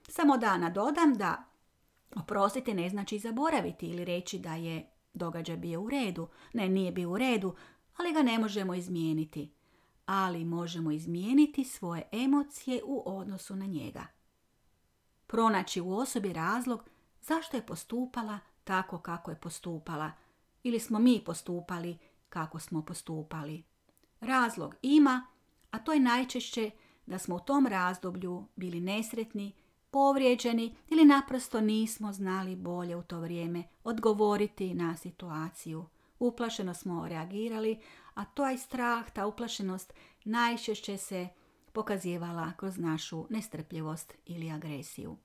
Samo 0.09 0.37
da 0.37 0.57
nadodam 0.57 1.13
da 1.13 1.43
oprostiti 2.15 2.73
ne 2.73 2.89
znači 2.89 3.19
zaboraviti 3.19 3.87
ili 3.87 4.05
reći 4.05 4.39
da 4.39 4.55
je 4.55 4.89
događaj 5.13 5.57
bio 5.57 5.81
u 5.81 5.89
redu. 5.89 6.27
Ne, 6.53 6.69
nije 6.69 6.91
bio 6.91 7.11
u 7.11 7.17
redu, 7.17 7.55
ali 7.97 8.13
ga 8.13 8.23
ne 8.23 8.39
možemo 8.39 8.73
izmijeniti. 8.73 9.51
Ali 10.05 10.45
možemo 10.45 10.91
izmijeniti 10.91 11.63
svoje 11.63 12.03
emocije 12.11 12.81
u 12.85 13.03
odnosu 13.05 13.55
na 13.55 13.65
njega 13.65 14.05
pronaći 15.27 15.81
u 15.81 15.97
osobi 15.97 16.33
razlog 16.33 16.89
zašto 17.21 17.57
je 17.57 17.65
postupala 17.65 18.39
tako 18.63 18.97
kako 18.97 19.31
je 19.31 19.39
postupala 19.39 20.11
ili 20.63 20.79
smo 20.79 20.99
mi 20.99 21.21
postupali 21.25 21.97
kako 22.29 22.59
smo 22.59 22.81
postupali. 22.81 23.63
Razlog 24.19 24.75
ima, 24.81 25.27
a 25.71 25.79
to 25.79 25.93
je 25.93 25.99
najčešće 25.99 26.71
da 27.05 27.19
smo 27.19 27.35
u 27.35 27.39
tom 27.39 27.67
razdoblju 27.67 28.47
bili 28.55 28.79
nesretni, 28.79 29.53
povrijeđeni 29.91 30.75
ili 30.87 31.05
naprosto 31.05 31.61
nismo 31.61 32.13
znali 32.13 32.55
bolje 32.55 32.95
u 32.95 33.03
to 33.03 33.19
vrijeme 33.19 33.63
odgovoriti 33.83 34.73
na 34.73 34.97
situaciju. 34.97 35.85
Uplašeno 36.19 36.73
smo 36.73 37.07
reagirali, 37.07 37.79
a 38.13 38.25
to 38.25 38.47
je 38.47 38.57
strah, 38.57 39.11
ta 39.11 39.25
uplašenost 39.25 39.93
najčešće 40.23 40.97
se 40.97 41.27
pokazivala 41.75 42.51
kroz 42.57 42.77
našu 42.77 43.25
nestrpljivost 43.29 44.13
ili 44.25 44.51
agresiju. 44.51 45.17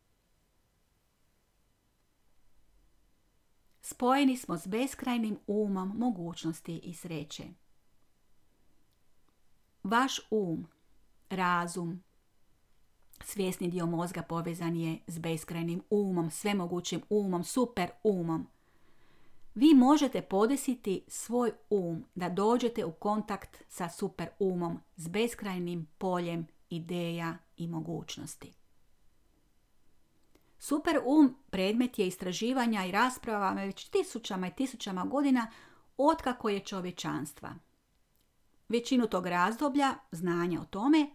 Spojeni 3.82 4.36
smo 4.36 4.58
s 4.58 4.66
beskrajnim 4.66 5.38
umom 5.46 5.92
mogućnosti 5.98 6.78
i 6.78 6.94
sreće. 6.94 7.44
Vaš 9.82 10.20
um, 10.30 10.66
razum, 11.30 12.02
svjesni 13.24 13.68
dio 13.68 13.86
mozga 13.86 14.22
povezan 14.22 14.76
je 14.76 14.98
s 15.06 15.18
beskrajnim 15.18 15.82
umom, 15.90 16.30
svemogućim 16.30 17.02
umom, 17.10 17.44
super 17.44 17.90
umom. 18.04 18.46
Vi 19.60 19.74
možete 19.74 20.22
podesiti 20.22 21.04
svoj 21.08 21.52
um 21.70 22.04
da 22.14 22.28
dođete 22.28 22.84
u 22.84 22.92
kontakt 22.92 23.62
sa 23.68 23.88
super 23.88 24.28
umom, 24.38 24.80
s 24.96 25.08
beskrajnim 25.08 25.86
poljem 25.98 26.46
ideja 26.70 27.38
i 27.56 27.68
mogućnosti. 27.68 28.52
Super 30.58 31.00
um 31.04 31.36
predmet 31.50 31.98
je 31.98 32.06
istraživanja 32.06 32.84
i 32.84 32.90
rasprava 32.90 33.52
već 33.52 33.88
tisućama 33.88 34.48
i 34.48 34.54
tisućama 34.54 35.04
godina 35.04 35.50
otkako 35.96 36.48
je 36.48 36.64
čovječanstva. 36.64 37.54
Većinu 38.68 39.06
tog 39.06 39.26
razdoblja 39.26 39.94
znanja 40.12 40.60
o 40.60 40.64
tome 40.64 41.10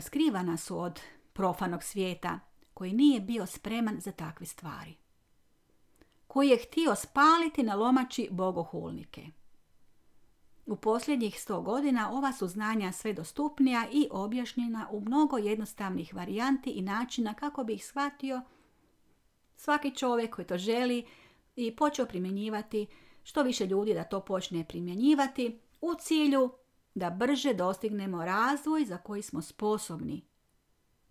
skrivana 0.00 0.56
su 0.56 0.78
od 0.78 1.00
profanog 1.32 1.82
svijeta 1.82 2.40
koji 2.74 2.92
nije 2.92 3.20
bio 3.20 3.46
spreman 3.46 4.00
za 4.00 4.12
takve 4.12 4.46
stvari. 4.46 5.01
Koji 6.32 6.48
je 6.48 6.58
htio 6.58 6.94
spaliti 6.94 7.62
na 7.62 7.74
lomači 7.74 8.28
bogohulnike. 8.30 9.26
U 10.66 10.76
posljednjih 10.76 11.40
sto 11.40 11.60
godina 11.60 12.12
ova 12.12 12.32
su 12.32 12.48
znanja 12.48 12.92
sve 12.92 13.12
dostupnija 13.12 13.86
i 13.92 14.08
objašnjena 14.10 14.88
u 14.90 15.00
mnogo 15.00 15.38
jednostavnih 15.38 16.14
varijanti 16.14 16.70
i 16.70 16.82
načina 16.82 17.34
kako 17.34 17.64
bi 17.64 17.74
ih 17.74 17.86
shvatio 17.86 18.42
svaki 19.56 19.94
čovjek 19.94 20.34
koji 20.34 20.46
to 20.46 20.58
želi 20.58 21.06
i 21.56 21.76
počeo 21.76 22.06
primjenjivati 22.06 22.86
što 23.22 23.42
više 23.42 23.66
ljudi 23.66 23.94
da 23.94 24.04
to 24.04 24.20
počne 24.20 24.64
primjenjivati 24.68 25.60
u 25.80 25.94
cilju 25.94 26.50
da 26.94 27.10
brže 27.10 27.54
dostignemo 27.54 28.24
razvoj 28.24 28.84
za 28.84 28.98
koji 28.98 29.22
smo 29.22 29.42
sposobni. 29.42 30.24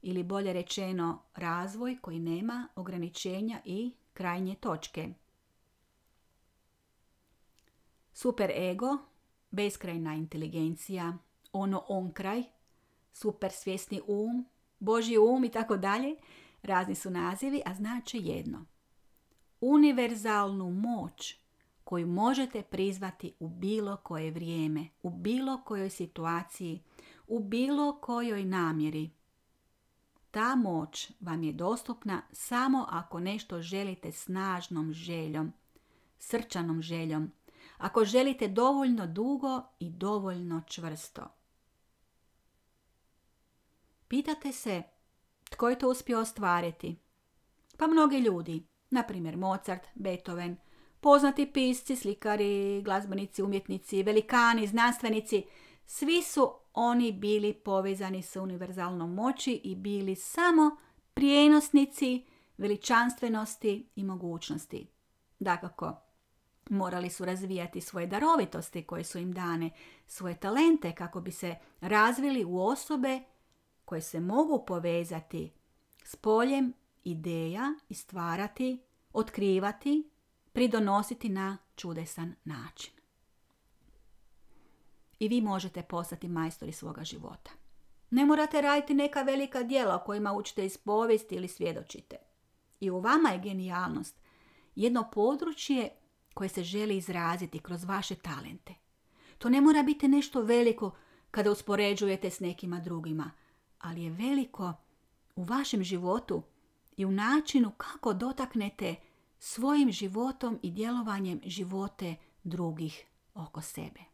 Ili 0.01 0.23
bolje 0.23 0.53
rečeno, 0.53 1.23
razvoj 1.35 1.97
koji 2.01 2.19
nema 2.19 2.67
ograničenja 2.75 3.61
i 3.65 3.93
krajnje 4.21 4.55
točke. 4.55 5.09
Super 8.13 8.51
ego, 8.51 8.97
beskrajna 9.51 10.13
inteligencija, 10.13 11.17
ono 11.53 11.83
on 11.87 12.11
kraj, 12.13 12.43
super 13.13 13.51
svjesni 13.51 14.01
um, 14.07 14.45
Božji 14.79 15.17
um 15.17 15.43
i 15.43 15.49
tako 15.49 15.77
dalje, 15.77 16.15
razni 16.63 16.95
su 16.95 17.09
nazivi, 17.09 17.61
a 17.65 17.73
znači 17.73 18.17
jedno. 18.17 18.65
Univerzalnu 19.61 20.71
moć 20.71 21.35
koju 21.83 22.07
možete 22.07 22.61
prizvati 22.61 23.33
u 23.39 23.49
bilo 23.49 23.97
koje 23.97 24.31
vrijeme, 24.31 24.87
u 25.03 25.09
bilo 25.09 25.61
kojoj 25.65 25.89
situaciji, 25.89 26.83
u 27.27 27.39
bilo 27.39 27.99
kojoj 28.01 28.45
namjeri. 28.45 29.09
Ta 30.31 30.55
moć 30.55 31.11
vam 31.19 31.43
je 31.43 31.53
dostupna 31.53 32.21
samo 32.31 32.85
ako 32.89 33.19
nešto 33.19 33.61
želite 33.61 34.11
snažnom 34.11 34.93
željom, 34.93 35.53
srčanom 36.19 36.81
željom, 36.81 37.31
ako 37.77 38.05
želite 38.05 38.47
dovoljno 38.47 39.07
dugo 39.07 39.61
i 39.79 39.89
dovoljno 39.89 40.61
čvrsto. 40.67 41.27
Pitate 44.07 44.51
se 44.51 44.83
tko 45.50 45.69
je 45.69 45.79
to 45.79 45.89
uspio 45.89 46.19
ostvariti? 46.19 47.00
Pa 47.77 47.88
mnogi 47.88 48.17
ljudi, 48.17 48.67
na 48.89 49.03
primjer 49.03 49.38
Mozart, 49.38 49.88
Beethoven, 49.95 50.57
poznati 51.00 51.51
pisci, 51.53 51.95
slikari, 51.95 52.81
glazbenici, 52.81 53.43
umjetnici, 53.43 54.03
velikani, 54.03 54.67
znanstvenici, 54.67 55.45
svi 55.85 56.21
su 56.21 56.61
oni 56.73 57.11
bili 57.11 57.53
povezani 57.53 58.21
sa 58.21 58.41
univerzalnom 58.41 59.13
moći 59.13 59.61
i 59.63 59.75
bili 59.75 60.15
samo 60.15 60.77
prijenosnici 61.13 62.25
veličanstvenosti 62.57 63.89
i 63.95 64.03
mogućnosti. 64.03 64.87
Dakako, 65.39 65.95
morali 66.69 67.09
su 67.09 67.25
razvijati 67.25 67.81
svoje 67.81 68.07
darovitosti 68.07 68.83
koje 68.83 69.03
su 69.03 69.17
im 69.17 69.33
dane, 69.33 69.69
svoje 70.07 70.39
talente 70.39 70.95
kako 70.95 71.21
bi 71.21 71.31
se 71.31 71.55
razvili 71.81 72.45
u 72.45 72.59
osobe 72.61 73.19
koje 73.85 74.01
se 74.01 74.19
mogu 74.19 74.65
povezati 74.67 75.51
s 76.03 76.15
poljem 76.15 76.73
ideja 77.03 77.73
i 77.89 77.93
stvarati, 77.93 78.81
otkrivati, 79.13 80.09
pridonositi 80.53 81.29
na 81.29 81.57
čudesan 81.75 82.35
način. 82.43 83.00
I 85.21 85.27
vi 85.27 85.41
možete 85.41 85.83
postati 85.83 86.27
majstori 86.27 86.71
svoga 86.71 87.03
života. 87.03 87.51
Ne 88.09 88.25
morate 88.25 88.61
raditi 88.61 88.93
neka 88.93 89.21
velika 89.21 89.63
djela 89.63 89.95
o 89.95 89.99
kojima 89.99 90.33
učite 90.33 90.65
iz 90.65 90.77
povijesti 90.77 91.35
ili 91.35 91.47
svjedočite. 91.47 92.15
I 92.79 92.89
u 92.89 92.99
vama 92.99 93.29
je 93.29 93.39
genijalnost 93.39 94.15
jedno 94.75 95.09
područje 95.13 95.89
koje 96.33 96.49
se 96.49 96.63
želi 96.63 96.97
izraziti 96.97 97.59
kroz 97.59 97.83
vaše 97.83 98.15
talente. 98.15 98.73
To 99.37 99.49
ne 99.49 99.61
mora 99.61 99.83
biti 99.83 100.07
nešto 100.07 100.41
veliko 100.41 100.91
kada 101.31 101.51
uspoređujete 101.51 102.29
s 102.29 102.39
nekima 102.39 102.79
drugima, 102.79 103.31
ali 103.79 104.03
je 104.03 104.10
veliko 104.12 104.73
u 105.36 105.43
vašem 105.43 105.84
životu 105.84 106.43
i 106.97 107.05
u 107.05 107.12
načinu 107.12 107.71
kako 107.77 108.13
dotaknete 108.13 108.95
svojim 109.39 109.91
životom 109.91 110.60
i 110.62 110.71
djelovanjem 110.71 111.41
živote 111.45 112.15
drugih 112.43 113.05
oko 113.34 113.62
sebe. 113.62 114.11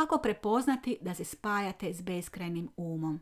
Kako 0.00 0.18
prepoznati 0.18 0.98
da 1.00 1.14
se 1.14 1.24
spajate 1.24 1.94
s 1.94 2.02
beskrajnim 2.02 2.68
umom? 2.76 3.20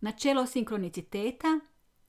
Načelo 0.00 0.46
sinkroniciteta 0.46 1.60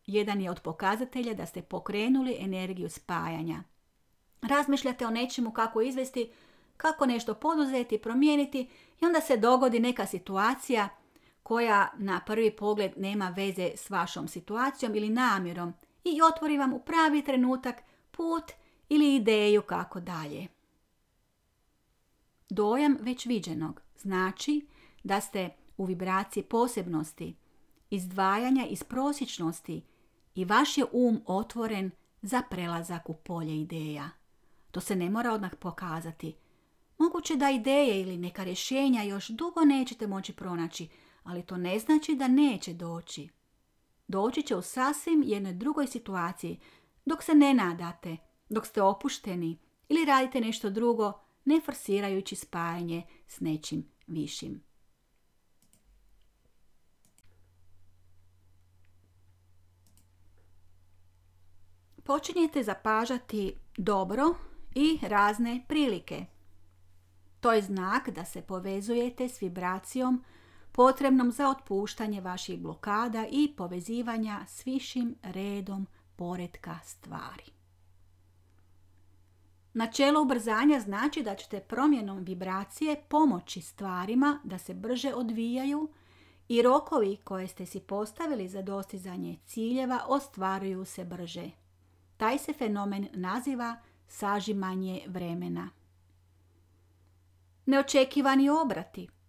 jedan 0.06 0.42
je 0.42 0.52
od 0.52 0.60
pokazatelja 0.62 1.34
da 1.34 1.46
ste 1.46 1.62
pokrenuli 1.62 2.38
energiju 2.40 2.90
spajanja. 2.90 3.64
Razmišljate 4.42 5.08
o 5.08 5.10
nečemu 5.10 5.52
kako 5.52 5.82
izvesti, 5.82 6.32
kako 6.78 7.06
nešto 7.06 7.34
poduzeti, 7.34 8.02
promijeniti 8.02 8.70
i 9.02 9.06
onda 9.06 9.22
se 9.22 9.38
dogodi 9.38 9.80
neka 9.80 10.06
situacija 10.06 10.90
koja 11.44 11.92
na 11.98 12.22
prvi 12.26 12.56
pogled 12.56 12.92
nema 12.98 13.30
veze 13.30 13.72
s 13.76 13.90
vašom 13.90 14.28
situacijom 14.28 14.96
ili 14.96 15.10
namjerom 15.10 15.74
i 16.04 16.20
otvori 16.22 16.58
vam 16.58 16.74
u 16.74 16.80
pravi 16.80 17.24
trenutak 17.24 17.76
put 18.12 18.52
ili 18.90 19.16
ideju 19.16 19.62
kako 19.62 20.00
dalje. 20.00 20.53
Dojam 22.54 22.98
već 23.02 23.26
viđenog 23.26 23.82
znači 23.98 24.68
da 25.04 25.22
ste 25.22 25.50
u 25.78 25.86
vibraciji 25.86 26.44
posebnosti, 26.44 27.36
izdvajanja 27.89 28.66
iz 28.66 28.84
prosječnosti 28.84 29.82
i 30.36 30.46
vaš 30.46 30.78
je 30.78 30.86
um 30.92 31.22
otvoren 31.26 31.92
za 32.22 32.42
prelazak 32.50 33.10
u 33.10 33.13
polje 33.13 33.62
ideja. 33.62 34.10
To 34.72 34.80
se 34.80 34.96
ne 34.96 35.10
mora 35.10 35.34
odmah 35.34 35.52
pokazati. 35.60 36.36
Moguće 36.98 37.36
da 37.36 37.50
ideje 37.50 38.02
ili 38.02 38.18
neka 38.18 38.44
rješenja 38.44 39.04
još 39.04 39.28
dugo 39.28 39.66
nećete 39.66 40.08
moći 40.08 40.34
pronaći, 40.34 40.88
ali 41.24 41.46
to 41.46 41.58
ne 41.58 41.80
znači 41.80 42.16
da 42.16 42.28
neće 42.28 42.74
doći. 42.74 43.30
Doći 44.08 44.42
će 44.42 44.56
u 44.56 44.62
sasvim 44.62 45.24
jednoj 45.26 45.54
drugoj 45.54 45.88
situaciji, 45.88 46.60
dok 47.06 47.24
se 47.24 47.36
ne 47.36 47.54
nadate, 47.54 48.18
dok 48.50 48.66
ste 48.66 48.82
opušteni 48.82 49.58
ili 49.89 50.06
radite 50.06 50.42
nešto 50.42 50.70
drugo, 50.70 51.23
ne 51.46 51.62
forsirajući 51.66 52.36
spajanje 52.36 53.04
s 53.28 53.40
nečim 53.40 53.86
višim. 54.08 54.64
Počinjete 62.04 62.64
zapažati 62.64 63.56
dobro 63.78 64.36
i 64.76 65.00
razne 65.02 65.66
prilike. 65.68 66.26
To 67.40 67.52
je 67.52 67.62
znak 67.62 68.10
da 68.10 68.26
se 68.26 68.42
povezujete 68.42 69.30
s 69.30 69.42
vibracijom 69.42 70.24
potrebnom 70.72 71.32
za 71.32 71.50
otpuštanje 71.50 72.22
vaših 72.22 72.60
blokada 72.60 73.26
i 73.32 73.54
povezivanja 73.58 74.46
s 74.48 74.66
višim 74.66 75.16
redom 75.24 75.88
poredka 76.16 76.80
stvari. 76.84 77.62
Načelo 79.74 80.22
ubrzanja 80.22 80.80
znači 80.80 81.24
da 81.24 81.36
ćete 81.36 81.60
promjenom 81.60 82.24
vibracije 82.24 83.04
pomoći 83.08 83.62
stvarima 83.62 84.40
da 84.44 84.58
se 84.58 84.74
brže 84.74 85.14
odvijaju 85.14 85.90
i 86.48 86.62
rokovi 86.62 87.18
koje 87.24 87.48
ste 87.48 87.66
si 87.66 87.80
postavili 87.80 88.48
za 88.48 88.62
dostizanje 88.62 89.38
ciljeva 89.46 90.00
ostvaruju 90.08 90.86
se 90.86 91.06
brže. 91.06 91.50
Taj 92.18 92.38
se 92.38 92.54
fenomen 92.54 93.08
naziva 93.14 93.76
sažimanje 94.08 95.02
vremena. 95.08 95.70
Neočekivani 97.66 98.50
obrati– 98.50 99.08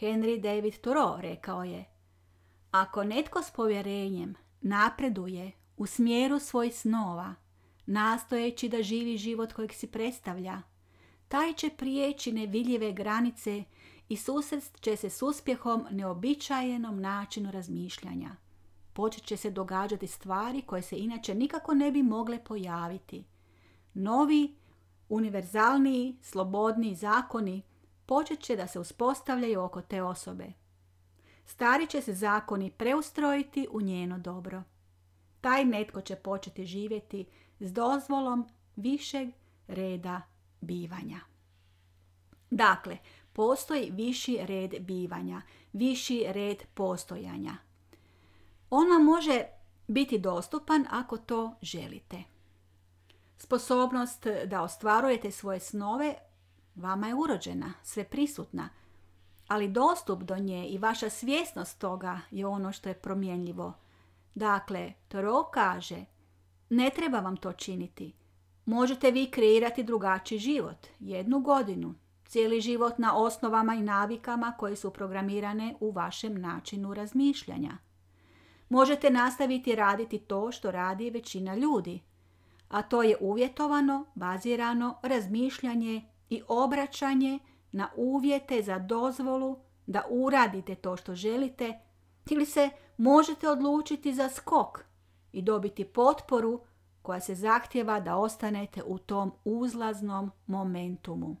Henry 0.00 0.40
David 0.40 0.80
Thoreau 0.80 1.20
rekao 1.20 1.64
je 1.64 1.84
Ako 2.70 3.04
netko 3.04 3.42
s 3.42 3.50
povjerenjem 3.50 4.34
napreduje 4.60 5.52
u 5.76 5.86
smjeru 5.86 6.38
svojih 6.38 6.76
snova, 6.76 7.34
nastojeći 7.86 8.68
da 8.68 8.82
živi 8.82 9.16
život 9.16 9.52
kojeg 9.52 9.72
si 9.72 9.86
predstavlja, 9.86 10.62
taj 11.28 11.52
će 11.52 11.70
prijeći 11.70 12.32
nevidljive 12.32 12.92
granice 12.92 13.64
i 14.08 14.16
susrest 14.16 14.80
će 14.80 14.96
se 14.96 15.10
s 15.10 15.22
uspjehom 15.22 15.86
neobičajenom 15.90 17.00
načinu 17.00 17.50
razmišljanja. 17.50 18.36
Počet 18.92 19.24
će 19.24 19.36
se 19.36 19.50
događati 19.50 20.06
stvari 20.06 20.62
koje 20.62 20.82
se 20.82 20.98
inače 20.98 21.34
nikako 21.34 21.74
ne 21.74 21.90
bi 21.90 22.02
mogle 22.02 22.44
pojaviti. 22.44 23.24
Novi, 23.94 24.54
univerzalniji, 25.08 26.16
slobodniji 26.22 26.94
zakoni 26.94 27.62
počet 28.06 28.40
će 28.40 28.56
da 28.56 28.66
se 28.66 28.80
uspostavljaju 28.80 29.62
oko 29.62 29.82
te 29.82 30.02
osobe. 30.02 30.52
Stari 31.46 31.86
će 31.86 32.02
se 32.02 32.12
zakoni 32.12 32.70
preustrojiti 32.70 33.68
u 33.70 33.80
njeno 33.80 34.18
dobro. 34.18 34.62
Taj 35.40 35.64
netko 35.64 36.00
će 36.00 36.16
početi 36.16 36.64
živjeti 36.64 37.26
s 37.60 37.72
dozvolom 37.72 38.48
višeg 38.76 39.28
reda 39.68 40.22
bivanja. 40.60 41.20
Dakle, 42.50 42.98
postoji 43.32 43.90
viši 43.90 44.38
red 44.42 44.74
bivanja, 44.80 45.42
viši 45.72 46.24
red 46.28 46.62
postojanja. 46.74 47.56
On 48.70 48.88
vam 48.88 49.04
može 49.04 49.44
biti 49.86 50.18
dostupan 50.18 50.86
ako 50.90 51.16
to 51.16 51.52
želite. 51.62 52.22
Sposobnost 53.38 54.26
da 54.46 54.62
ostvarujete 54.62 55.30
svoje 55.30 55.60
snove 55.60 56.14
vama 56.74 57.08
je 57.08 57.14
urođena, 57.14 57.72
sve 57.82 58.04
prisutna, 58.04 58.68
ali 59.48 59.68
dostup 59.68 60.22
do 60.22 60.36
nje 60.36 60.68
i 60.68 60.78
vaša 60.78 61.10
svjesnost 61.10 61.78
toga 61.78 62.20
je 62.30 62.46
ono 62.46 62.72
što 62.72 62.88
je 62.88 62.94
promjenljivo. 62.94 63.72
Dakle, 64.34 64.92
Toro 65.08 65.42
kaže, 65.42 66.04
ne 66.70 66.90
treba 66.90 67.20
vam 67.20 67.36
to 67.36 67.52
činiti. 67.52 68.14
Možete 68.64 69.10
vi 69.10 69.30
kreirati 69.30 69.82
drugačiji 69.82 70.38
život, 70.38 70.86
jednu 71.00 71.40
godinu, 71.40 71.94
cijeli 72.26 72.60
život 72.60 72.98
na 72.98 73.16
osnovama 73.16 73.74
i 73.74 73.82
navikama 73.82 74.52
koje 74.58 74.76
su 74.76 74.90
programirane 74.90 75.74
u 75.80 75.90
vašem 75.90 76.40
načinu 76.40 76.94
razmišljanja. 76.94 77.78
Možete 78.68 79.10
nastaviti 79.10 79.74
raditi 79.74 80.18
to 80.18 80.52
što 80.52 80.70
radi 80.70 81.10
većina 81.10 81.54
ljudi, 81.54 82.02
a 82.68 82.82
to 82.82 83.02
je 83.02 83.16
uvjetovano, 83.20 84.04
bazirano 84.14 84.98
razmišljanje 85.02 86.02
i 86.30 86.42
obraćanje 86.48 87.38
na 87.72 87.88
uvjete 87.96 88.62
za 88.62 88.78
dozvolu 88.78 89.58
da 89.86 90.02
uradite 90.08 90.74
to 90.74 90.96
što 90.96 91.14
želite 91.14 91.80
ili 92.30 92.46
se 92.46 92.70
možete 92.96 93.48
odlučiti 93.48 94.14
za 94.14 94.28
skok 94.28 94.84
i 95.32 95.42
dobiti 95.42 95.84
potporu 95.84 96.60
koja 97.02 97.20
se 97.20 97.34
zahtjeva 97.34 98.00
da 98.00 98.16
ostanete 98.16 98.82
u 98.82 98.98
tom 98.98 99.32
uzlaznom 99.44 100.30
momentumu. 100.46 101.36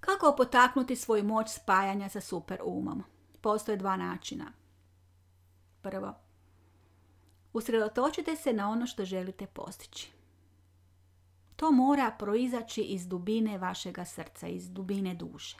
Kako 0.00 0.34
potaknuti 0.36 0.96
svoju 0.96 1.24
moć 1.24 1.50
spajanja 1.50 2.08
sa 2.08 2.20
super 2.20 2.60
umom? 2.64 3.02
Postoje 3.40 3.76
dva 3.76 3.96
načina. 3.96 4.52
Prvo, 5.82 6.14
usredotočite 7.52 8.36
se 8.36 8.52
na 8.52 8.70
ono 8.70 8.86
što 8.86 9.04
želite 9.04 9.46
postići. 9.46 10.12
To 11.56 11.70
mora 11.70 12.10
proizaći 12.18 12.82
iz 12.82 13.08
dubine 13.08 13.58
vašega 13.58 14.04
srca, 14.04 14.48
iz 14.48 14.70
dubine 14.70 15.14
duše. 15.14 15.56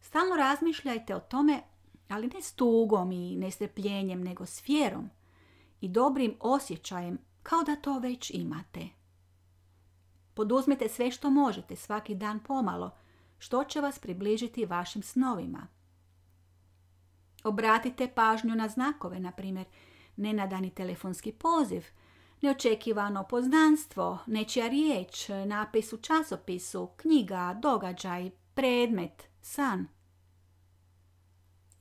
Stalno 0.00 0.36
razmišljajte 0.36 1.14
o 1.14 1.20
tome, 1.20 1.62
ali 2.08 2.30
ne 2.34 2.42
s 2.42 2.52
tugom 2.52 3.12
i 3.12 3.36
nestrpljenjem, 3.36 4.24
nego 4.24 4.46
s 4.46 4.68
vjerom 4.68 5.10
i 5.80 5.88
dobrim 5.88 6.36
osjećajem, 6.40 7.18
kao 7.42 7.62
da 7.62 7.76
to 7.76 7.98
već 7.98 8.30
imate. 8.30 8.88
Poduzmite 10.34 10.88
sve 10.88 11.10
što 11.10 11.30
možete, 11.30 11.76
svaki 11.76 12.14
dan 12.14 12.40
pomalo, 12.40 12.90
što 13.38 13.64
će 13.64 13.80
vas 13.80 13.98
približiti 13.98 14.66
vašim 14.66 15.02
snovima. 15.02 15.66
Obratite 17.44 18.08
pažnju 18.08 18.54
na 18.54 18.68
znakove, 18.68 19.20
na 19.20 19.32
primjer, 19.32 19.66
nenadani 20.16 20.70
telefonski 20.70 21.32
poziv, 21.32 21.84
neočekivano 22.42 23.24
poznanstvo, 23.24 24.18
nečija 24.26 24.68
riječ, 24.68 25.28
napis 25.46 25.92
u 25.92 25.96
časopisu, 25.96 26.90
knjiga, 26.96 27.58
događaj, 27.62 28.30
predmet, 28.54 29.28
san. 29.40 29.93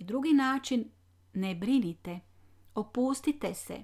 Drugi 0.04 0.34
način, 0.34 0.90
ne 1.34 1.56
brinite, 1.56 2.20
opustite 2.76 3.54
se, 3.54 3.84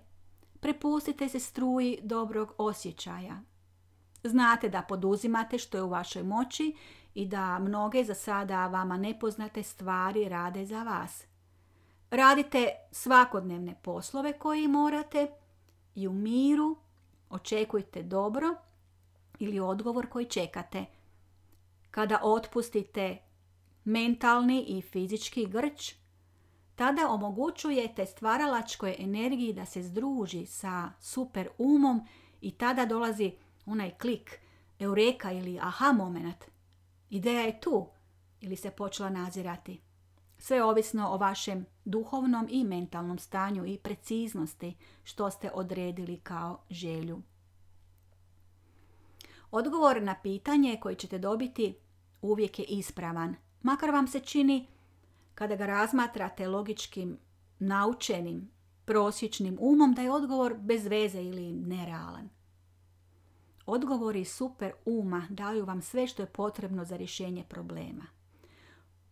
prepustite 0.60 1.30
se 1.30 1.40
struji 1.40 2.00
dobrog 2.04 2.54
osjećaja. 2.58 3.42
Znate 4.24 4.70
da 4.70 4.82
poduzimate 4.82 5.58
što 5.58 5.78
je 5.78 5.84
u 5.84 5.90
vašoj 5.90 6.24
moći 6.24 6.76
i 7.14 7.26
da 7.26 7.60
mnoge 7.60 8.04
za 8.04 8.14
sada 8.14 8.68
vama 8.68 8.98
nepoznate 8.98 9.64
stvari 9.64 10.30
rade 10.30 10.66
za 10.66 10.84
vas. 10.84 11.24
Radite 12.12 12.70
svakodnevne 12.92 13.76
poslove 13.84 14.34
koji 14.34 14.68
morate 14.68 15.28
i 15.96 16.08
u 16.08 16.14
miru 16.14 16.78
očekujte 17.30 18.04
dobro 18.04 18.56
ili 19.40 19.60
odgovor 19.60 20.10
koji 20.10 20.26
čekate. 20.26 20.86
Kada 21.92 22.20
otpustite 22.24 23.18
mentalni 23.84 24.66
i 24.68 24.82
fizički 24.82 25.46
grč, 25.46 26.00
tada 26.80 27.10
omogućujete 27.10 28.06
stvaralačkoj 28.06 28.96
energiji 29.00 29.54
da 29.54 29.66
se 29.66 29.84
združi 29.84 30.46
sa 30.46 30.92
super 31.00 31.50
umom 31.58 32.08
i 32.42 32.52
tada 32.52 32.86
dolazi 32.86 33.32
onaj 33.66 33.92
klik, 33.92 34.40
eureka 34.80 35.32
ili 35.32 35.60
aha 35.62 35.92
moment. 35.92 36.46
Ideja 37.10 37.42
je 37.42 37.60
tu 37.60 37.88
ili 38.42 38.56
se 38.56 38.72
počela 38.72 39.10
nazirati. 39.10 39.82
Sve 40.38 40.64
ovisno 40.64 41.10
o 41.10 41.18
vašem 41.18 41.66
duhovnom 41.86 42.48
i 42.50 42.64
mentalnom 42.64 43.20
stanju 43.20 43.66
i 43.66 43.78
preciznosti 43.78 44.78
što 45.04 45.32
ste 45.32 45.52
odredili 45.54 46.20
kao 46.20 46.62
želju. 46.70 47.22
Odgovor 49.52 50.02
na 50.02 50.16
pitanje 50.24 50.78
koji 50.82 50.96
ćete 50.96 51.18
dobiti 51.18 51.76
uvijek 52.22 52.60
je 52.60 52.66
ispravan, 52.66 53.36
makar 53.62 53.92
vam 53.92 54.08
se 54.08 54.20
čini 54.20 54.68
kada 55.40 55.56
ga 55.56 55.66
razmatrate 55.66 56.48
logičkim, 56.48 57.18
naučenim, 57.60 58.52
prosječnim 58.86 59.58
umom 59.60 59.94
da 59.94 60.02
je 60.02 60.12
odgovor 60.12 60.56
bez 60.58 60.88
veze 60.88 61.22
ili 61.24 61.52
nerealan. 61.52 62.30
Odgovori 63.66 64.26
super 64.26 64.72
uma 64.86 65.28
daju 65.30 65.66
vam 65.66 65.82
sve 65.82 66.08
što 66.08 66.22
je 66.22 66.26
potrebno 66.26 66.86
za 66.86 66.98
rješenje 66.98 67.44
problema. 67.50 68.06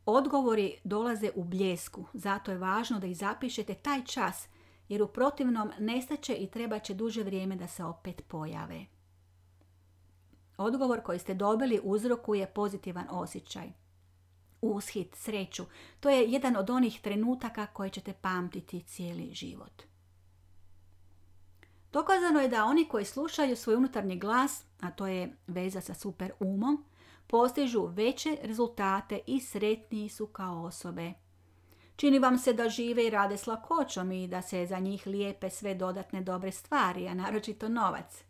Odgovori 0.05 0.75
dolaze 0.83 1.31
u 1.35 1.43
bljesku, 1.43 2.05
zato 2.13 2.51
je 2.51 2.57
važno 2.57 2.99
da 2.99 3.07
ih 3.07 3.17
zapišete 3.17 3.73
taj 3.73 4.03
čas, 4.05 4.47
jer 4.89 5.01
u 5.03 5.07
protivnom 5.07 5.71
nestaće 5.79 6.33
i 6.33 6.51
treba 6.51 6.79
će 6.79 6.93
duže 6.93 7.23
vrijeme 7.23 7.55
da 7.55 7.67
se 7.67 7.83
opet 7.83 8.21
pojave. 8.27 8.85
Odgovor 10.57 11.01
koji 11.03 11.19
ste 11.19 11.33
dobili 11.33 11.79
uzrokuje 11.83 12.47
pozitivan 12.47 13.05
osjećaj. 13.09 13.86
Ushit, 14.67 15.15
sreću, 15.15 15.65
to 15.99 16.09
je 16.09 16.31
jedan 16.31 16.55
od 16.55 16.69
onih 16.69 17.01
trenutaka 17.01 17.65
koje 17.65 17.89
ćete 17.89 18.13
pamtiti 18.13 18.83
cijeli 18.83 19.33
život. 19.33 19.83
Dokazano 21.93 22.39
je 22.39 22.47
da 22.47 22.65
oni 22.65 22.85
koji 22.85 23.05
slušaju 23.05 23.55
svoj 23.55 23.75
unutarnji 23.75 24.19
glas, 24.19 24.63
a 24.81 24.91
to 24.91 25.07
je 25.07 25.35
veza 25.47 25.81
sa 25.81 25.93
super 25.93 26.31
umom, 26.39 26.85
postižu 27.27 27.85
veće 27.85 28.37
rezultate 28.43 29.19
i 29.27 29.39
sretniji 29.39 30.09
su 30.09 30.27
kao 30.27 30.63
osobe. 30.63 31.13
Čini 31.95 32.19
vam 32.19 32.37
se 32.37 32.53
da 32.53 32.69
žive 32.69 33.07
i 33.07 33.09
rade 33.09 33.37
s 33.37 33.47
lakoćom 33.47 34.11
i 34.11 34.27
da 34.27 34.41
se 34.41 34.65
za 34.65 34.79
njih 34.79 35.07
lijepe 35.07 35.49
sve 35.49 35.75
dodatne 35.75 36.21
dobre 36.21 36.51
stvari, 36.51 37.07
a 37.07 37.13
naročito 37.13 37.69
novac. 37.69 38.23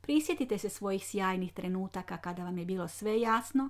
Prisjetite 0.00 0.58
se 0.58 0.68
svojih 0.68 1.06
sjajnih 1.06 1.52
trenutaka 1.52 2.16
kada 2.16 2.44
vam 2.44 2.58
je 2.58 2.64
bilo 2.64 2.88
sve 2.88 3.20
jasno, 3.20 3.68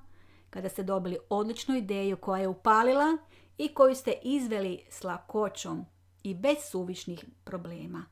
kada 0.50 0.68
ste 0.68 0.82
dobili 0.82 1.18
odličnu 1.28 1.76
ideju 1.76 2.16
koja 2.16 2.40
je 2.40 2.48
upalila 2.48 3.16
i 3.58 3.74
koju 3.74 3.94
ste 3.94 4.14
izveli 4.22 4.84
s 4.90 5.04
lakoćom 5.04 5.86
i 6.22 6.34
bez 6.34 6.56
suvišnih 6.70 7.24
problema. 7.44 8.04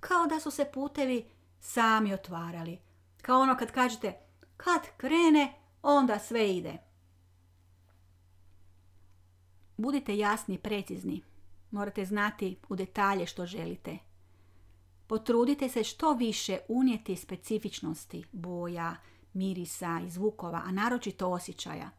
Kao 0.00 0.26
da 0.26 0.40
su 0.40 0.50
se 0.50 0.64
putevi 0.74 1.24
sami 1.60 2.14
otvarali. 2.14 2.78
Kao 3.22 3.40
ono 3.40 3.56
kad 3.56 3.70
kažete 3.70 4.14
kad 4.56 4.80
krene, 4.96 5.52
onda 5.82 6.18
sve 6.18 6.56
ide. 6.56 6.78
Budite 9.76 10.16
jasni 10.16 10.54
i 10.54 10.58
precizni. 10.58 11.22
Morate 11.70 12.04
znati 12.04 12.56
u 12.68 12.76
detalje 12.76 13.26
što 13.26 13.46
želite. 13.46 13.98
Potrudite 15.06 15.68
se 15.68 15.84
što 15.84 16.12
više 16.12 16.58
unijeti 16.68 17.16
specifičnosti 17.16 18.24
boja, 18.32 18.96
mirisa 19.34 20.00
i 20.06 20.10
zvukova, 20.10 20.62
a 20.64 20.72
naročito 20.72 21.28
osjećaja. 21.28 21.90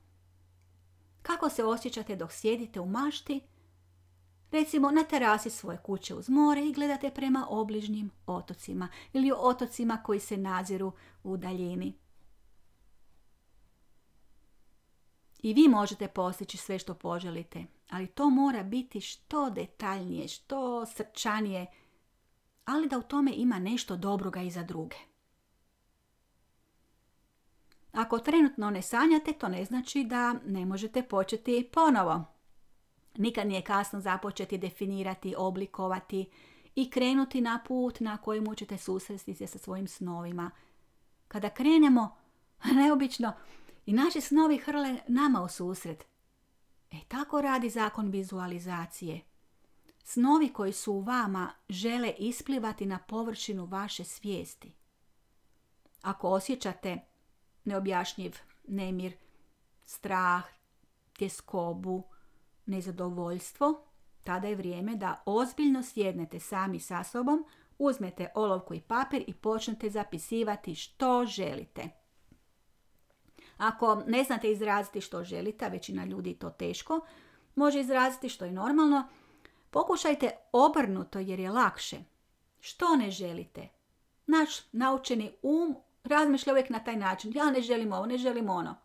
Kako 1.21 1.49
se 1.49 1.63
osjećate 1.63 2.15
dok 2.15 2.31
sjedite 2.31 2.79
u 2.79 2.85
mašti? 2.85 3.41
Recimo 4.51 4.91
na 4.91 5.03
terasi 5.03 5.49
svoje 5.49 5.77
kuće 5.77 6.15
uz 6.15 6.29
more 6.29 6.67
i 6.67 6.73
gledate 6.73 7.11
prema 7.11 7.47
obližnjim 7.49 8.11
otocima 8.27 8.87
ili 9.13 9.31
otocima 9.37 10.03
koji 10.03 10.19
se 10.19 10.37
naziru 10.37 10.91
u 11.23 11.37
daljini. 11.37 11.93
I 15.39 15.53
vi 15.53 15.67
možete 15.67 16.07
postići 16.07 16.57
sve 16.57 16.79
što 16.79 16.93
poželite, 16.93 17.65
ali 17.89 18.07
to 18.07 18.29
mora 18.29 18.63
biti 18.63 19.01
što 19.01 19.49
detaljnije, 19.49 20.27
što 20.27 20.85
srčanije, 20.85 21.65
ali 22.65 22.89
da 22.89 22.97
u 22.97 23.01
tome 23.01 23.31
ima 23.35 23.59
nešto 23.59 23.97
dobroga 23.97 24.41
i 24.41 24.51
za 24.51 24.63
druge. 24.63 24.95
Ako 27.95 28.19
trenutno 28.19 28.69
ne 28.69 28.81
sanjate, 28.81 29.33
to 29.33 29.47
ne 29.47 29.65
znači 29.65 30.03
da 30.03 30.35
ne 30.45 30.65
možete 30.65 31.03
početi 31.03 31.69
ponovo. 31.73 32.23
Nikad 33.17 33.47
nije 33.47 33.61
kasno 33.61 34.01
započeti 34.01 34.57
definirati, 34.57 35.35
oblikovati 35.37 36.29
i 36.75 36.89
krenuti 36.89 37.41
na 37.41 37.59
put 37.67 37.99
na 37.99 38.17
kojemu 38.17 38.55
ćete 38.55 38.77
susresti 38.77 39.33
se 39.33 39.47
sa 39.47 39.57
svojim 39.57 39.87
snovima. 39.87 40.51
Kada 41.27 41.49
krenemo, 41.49 42.15
neobično, 42.81 43.33
i 43.85 43.93
naši 43.93 44.21
snovi 44.21 44.57
hrle 44.57 44.97
nama 45.07 45.41
u 45.41 45.47
susret. 45.47 46.05
E 46.91 46.97
tako 47.07 47.41
radi 47.41 47.69
zakon 47.69 48.09
vizualizacije. 48.09 49.21
Snovi 50.03 50.49
koji 50.49 50.73
su 50.73 50.93
u 50.93 51.01
vama 51.01 51.51
žele 51.69 52.13
isplivati 52.19 52.85
na 52.85 52.99
površinu 52.99 53.65
vaše 53.65 54.03
svijesti. 54.03 54.73
Ako 56.01 56.29
osjećate 56.29 57.14
neobjašnjiv 57.65 58.37
nemir, 58.67 59.13
strah, 59.85 60.43
tjeskobu, 61.17 62.03
nezadovoljstvo, 62.65 63.83
tada 64.23 64.47
je 64.47 64.55
vrijeme 64.55 64.95
da 64.95 65.23
ozbiljno 65.25 65.83
sjednete 65.83 66.39
sami 66.39 66.79
sa 66.79 67.03
sobom, 67.03 67.45
uzmete 67.77 68.31
olovku 68.35 68.73
i 68.73 68.81
papir 68.81 69.23
i 69.27 69.33
počnete 69.33 69.89
zapisivati 69.89 70.75
što 70.75 71.25
želite. 71.25 71.89
Ako 73.57 74.03
ne 74.07 74.23
znate 74.23 74.51
izraziti 74.51 75.01
što 75.01 75.23
želite, 75.23 75.65
a 75.65 75.67
većina 75.67 76.05
ljudi 76.05 76.33
to 76.33 76.49
teško, 76.49 76.99
može 77.55 77.79
izraziti 77.79 78.29
što 78.29 78.45
je 78.45 78.51
normalno, 78.51 79.07
pokušajte 79.69 80.31
obrnuto 80.51 81.19
jer 81.19 81.39
je 81.39 81.51
lakše. 81.51 81.97
Što 82.59 82.95
ne 82.95 83.11
želite? 83.11 83.69
Naš 84.27 84.49
naučeni 84.71 85.31
um 85.41 85.75
razmišlja 86.05 86.53
uvijek 86.53 86.69
na 86.69 86.79
taj 86.79 86.95
način. 86.95 87.31
Ja 87.35 87.51
ne 87.51 87.61
želim 87.61 87.93
ovo, 87.93 88.05
ne 88.05 88.17
želim 88.17 88.49
ono. 88.49 88.75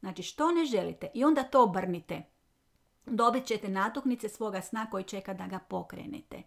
Znači 0.00 0.22
što 0.22 0.52
ne 0.52 0.64
želite 0.64 1.10
i 1.14 1.24
onda 1.24 1.42
to 1.42 1.62
obrnite. 1.62 2.22
Dobit 3.06 3.46
ćete 3.46 3.68
natuknice 3.68 4.28
svoga 4.28 4.60
sna 4.60 4.86
koji 4.90 5.04
čeka 5.04 5.34
da 5.34 5.46
ga 5.46 5.58
pokrenete. 5.58 6.42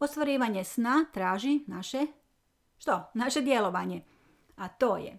Ostvarivanje 0.00 0.64
sna 0.64 1.04
traži 1.12 1.60
naše, 1.66 2.06
što? 2.78 3.10
Naše 3.14 3.40
djelovanje. 3.40 4.02
A 4.56 4.68
to 4.68 4.96
je 4.96 5.18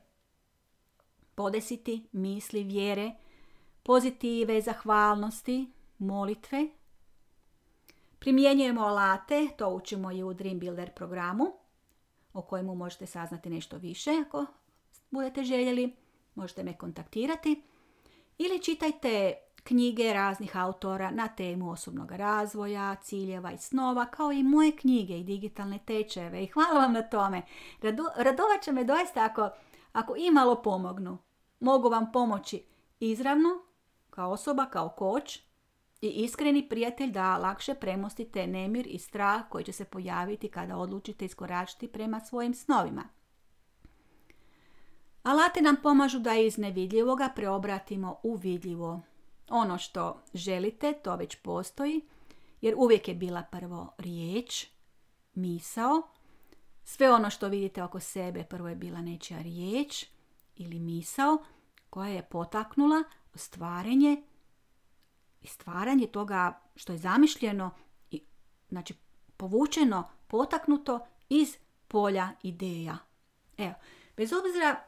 podesiti 1.36 2.08
misli 2.12 2.64
vjere, 2.64 3.12
pozitive, 3.84 4.62
zahvalnosti, 4.62 5.72
molitve. 5.98 6.68
Primjenjujemo 8.20 8.82
alate, 8.82 9.48
to 9.58 9.70
učimo 9.70 10.12
i 10.12 10.24
u 10.24 10.34
Dream 10.34 10.60
Builder 10.60 10.92
programu, 10.94 11.65
o 12.36 12.42
kojemu 12.42 12.76
možete 12.76 13.06
saznati 13.06 13.50
nešto 13.50 13.78
više 13.78 14.12
ako 14.28 14.46
budete 15.12 15.44
željeli. 15.44 15.96
Možete 16.36 16.64
me 16.64 16.78
kontaktirati. 16.78 17.62
Ili 18.38 18.62
čitajte 18.62 19.34
knjige 19.64 20.14
raznih 20.14 20.58
autora 20.58 21.12
na 21.12 21.28
temu 21.28 21.72
osobnog 21.72 22.12
razvoja, 22.12 22.96
ciljeva 22.96 23.52
i 23.52 23.58
snova, 23.58 24.06
kao 24.06 24.32
i 24.32 24.44
moje 24.44 24.72
knjige 24.72 25.20
i 25.20 25.24
digitalne 25.24 25.80
tečeve. 25.86 26.44
I 26.44 26.48
hvala 26.48 26.80
vam 26.80 26.94
na 26.94 27.02
tome. 27.02 27.42
radovat 28.16 28.62
će 28.64 28.72
me 28.72 28.84
doista 28.84 29.26
ako, 29.26 29.50
ako 29.94 30.16
imalo 30.18 30.62
pomognu. 30.62 31.18
Mogu 31.60 31.90
vam 31.90 32.12
pomoći 32.12 32.64
izravno, 33.00 33.50
kao 34.10 34.32
osoba, 34.32 34.66
kao 34.66 34.90
koč 34.90 35.40
i 36.08 36.24
iskreni 36.24 36.70
prijatelj 36.70 37.12
da 37.12 37.38
lakše 37.38 37.74
premostite 37.74 38.48
nemir 38.48 38.88
i 38.88 39.00
strah 39.00 39.42
koji 39.50 39.64
će 39.64 39.72
se 39.72 39.86
pojaviti 39.86 40.48
kada 40.48 40.78
odlučite 40.78 41.26
iskoračiti 41.26 41.88
prema 41.88 42.20
svojim 42.20 42.54
snovima. 42.54 43.04
Alati 45.24 45.62
nam 45.62 45.76
pomažu 45.84 46.20
da 46.20 46.34
iz 46.34 46.58
nevidljivoga 46.58 47.30
preobratimo 47.36 48.20
u 48.24 48.36
vidljivo. 48.36 49.02
Ono 49.50 49.78
što 49.78 50.22
želite, 50.34 50.94
to 50.94 51.16
već 51.16 51.36
postoji, 51.36 52.02
jer 52.62 52.74
uvijek 52.78 53.08
je 53.08 53.16
bila 53.16 53.44
prvo 53.44 53.94
riječ, 53.98 54.68
misao. 55.34 56.02
Sve 56.84 57.12
ono 57.12 57.30
što 57.30 57.48
vidite 57.48 57.84
oko 57.84 58.00
sebe 58.00 58.44
prvo 58.44 58.70
je 58.70 58.76
bila 58.76 59.02
nečija 59.02 59.42
riječ 59.42 60.06
ili 60.56 60.80
misao 60.80 61.38
koja 61.90 62.10
je 62.10 62.28
potaknula 62.30 63.04
stvaranje 63.36 64.24
i 65.46 65.48
stvaranje 65.48 66.08
toga 66.08 66.60
što 66.76 66.94
je 66.94 66.98
zamišljeno 66.98 67.72
i 68.12 68.24
znači 68.70 68.94
povučeno, 69.38 70.04
potaknuto 70.28 71.00
iz 71.30 71.58
polja 71.88 72.30
ideja. 72.44 72.98
Evo, 73.58 73.74
bez 74.18 74.34
obzira 74.34 74.84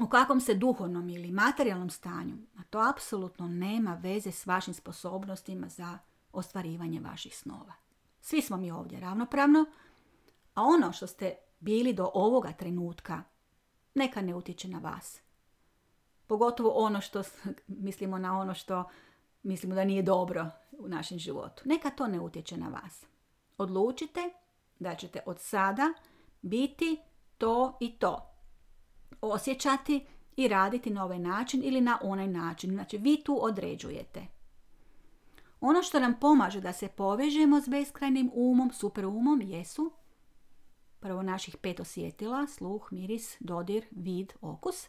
u 0.00 0.08
kakvom 0.08 0.40
se 0.40 0.54
duhovnom 0.54 1.08
ili 1.08 1.32
materijalnom 1.32 1.90
stanju, 1.90 2.34
a 2.58 2.62
to 2.70 2.78
apsolutno 2.90 3.48
nema 3.48 3.94
veze 3.94 4.32
s 4.32 4.46
vašim 4.46 4.74
sposobnostima 4.74 5.68
za 5.68 5.98
ostvarivanje 6.32 7.00
vaših 7.00 7.36
snova. 7.36 7.72
Svi 8.20 8.42
smo 8.42 8.56
mi 8.56 8.70
ovdje 8.70 9.00
ravnopravno, 9.00 9.64
a 10.54 10.62
ono 10.62 10.92
što 10.92 11.06
ste 11.06 11.34
bili 11.60 11.92
do 11.92 12.10
ovoga 12.14 12.52
trenutka, 12.52 13.22
neka 13.94 14.22
ne 14.22 14.34
utječe 14.34 14.68
na 14.68 14.78
vas. 14.78 15.20
Pogotovo 16.26 16.70
ono 16.70 17.00
što 17.00 17.22
mislimo 17.86 18.18
na 18.18 18.40
ono 18.40 18.54
što 18.54 18.84
mislimo 19.42 19.74
da 19.74 19.84
nije 19.84 20.02
dobro 20.02 20.50
u 20.78 20.88
našem 20.88 21.18
životu. 21.18 21.62
Neka 21.64 21.90
to 21.90 22.06
ne 22.06 22.20
utječe 22.20 22.56
na 22.56 22.68
vas. 22.68 23.06
Odlučite 23.58 24.20
da 24.78 24.94
ćete 24.94 25.20
od 25.26 25.40
sada 25.40 25.92
biti 26.42 27.00
to 27.38 27.76
i 27.80 27.98
to 27.98 28.28
osjećati 29.20 30.06
i 30.36 30.48
raditi 30.48 30.90
na 30.90 31.04
ovaj 31.04 31.18
način 31.18 31.60
ili 31.64 31.80
na 31.80 31.98
onaj 32.02 32.28
način. 32.28 32.70
Znači, 32.70 32.98
vi 32.98 33.22
tu 33.24 33.38
određujete. 33.44 34.26
Ono 35.60 35.82
što 35.82 36.00
nam 36.00 36.14
pomaže 36.20 36.60
da 36.60 36.72
se 36.72 36.88
povežemo 36.88 37.60
s 37.60 37.68
beskrajnim 37.68 38.30
umom, 38.34 38.72
superumom, 38.72 39.42
jesu 39.42 39.92
prvo 41.02 41.22
naših 41.22 41.56
pet 41.56 41.80
osjetila, 41.80 42.46
sluh, 42.46 42.88
miris, 42.92 43.36
dodir, 43.40 43.86
vid, 43.90 44.32
okus, 44.40 44.88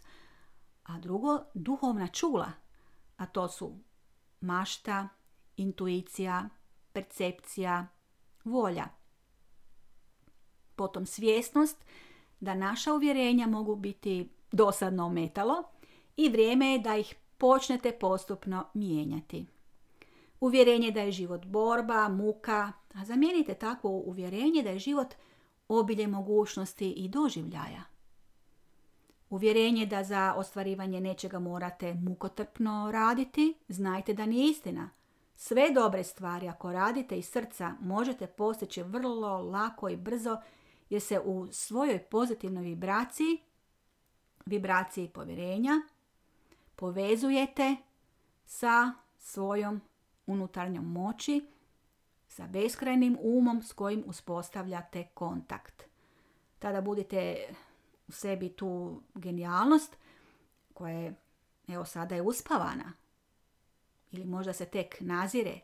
a 0.83 0.99
drugo 0.99 1.39
duhovna 1.53 2.07
čula, 2.07 2.51
a 3.17 3.25
to 3.25 3.47
su 3.47 3.79
mašta, 4.43 5.09
intuicija, 5.57 6.49
percepcija, 6.93 7.87
volja. 8.43 8.85
Potom 10.75 11.05
svjesnost 11.05 11.85
da 12.39 12.55
naša 12.55 12.93
uvjerenja 12.93 13.47
mogu 13.47 13.75
biti 13.75 14.29
dosadno 14.51 15.05
ometalo 15.05 15.63
i 16.17 16.29
vrijeme 16.29 16.71
je 16.71 16.79
da 16.79 16.95
ih 16.95 17.15
počnete 17.37 17.91
postupno 17.91 18.65
mijenjati. 18.73 19.45
Uvjerenje 20.39 20.91
da 20.91 21.01
je 21.01 21.11
život 21.11 21.45
borba, 21.45 22.09
muka, 22.09 22.71
a 22.93 23.05
zamijenite 23.05 23.53
takvo 23.53 23.89
uvjerenje 23.89 24.63
da 24.63 24.69
je 24.69 24.79
život 24.79 25.13
obilje 25.67 26.07
mogućnosti 26.07 26.91
i 26.91 27.07
doživljaja. 27.07 27.92
Uvjerenje 29.33 29.85
da 29.85 30.03
za 30.03 30.33
ostvarivanje 30.37 31.01
nečega 31.01 31.39
morate 31.39 31.93
mukotrpno 31.93 32.91
raditi, 32.91 33.57
znajte 33.67 34.13
da 34.13 34.25
nije 34.25 34.51
istina. 34.51 34.89
Sve 35.35 35.71
dobre 35.71 36.03
stvari 36.03 36.47
ako 36.47 36.71
radite 36.71 37.17
iz 37.17 37.25
srca 37.29 37.73
možete 37.79 38.27
postići 38.27 38.83
vrlo 38.83 39.41
lako 39.41 39.89
i 39.89 39.97
brzo 39.97 40.37
jer 40.89 41.01
se 41.01 41.19
u 41.19 41.47
svojoj 41.51 41.99
pozitivnoj 41.99 42.63
vibraciji, 42.63 43.37
vibraciji 44.45 45.09
povjerenja, 45.09 45.81
povezujete 46.75 47.75
sa 48.45 48.93
svojom 49.17 49.81
unutarnjom 50.27 50.91
moći, 50.91 51.47
sa 52.27 52.47
beskrajnim 52.47 53.17
umom 53.21 53.63
s 53.63 53.73
kojim 53.73 54.03
uspostavljate 54.07 55.07
kontakt. 55.13 55.83
Tada 56.59 56.81
budete 56.81 57.47
u 58.07 58.11
sebi 58.11 58.49
tu 58.49 59.01
genijalnost 59.15 59.97
koja 60.73 60.93
je, 60.93 61.15
evo 61.67 61.85
sada 61.85 62.15
je 62.15 62.21
uspavana 62.21 62.93
ili 64.11 64.25
možda 64.25 64.53
se 64.53 64.65
tek 64.65 65.01
nazire 65.01 65.59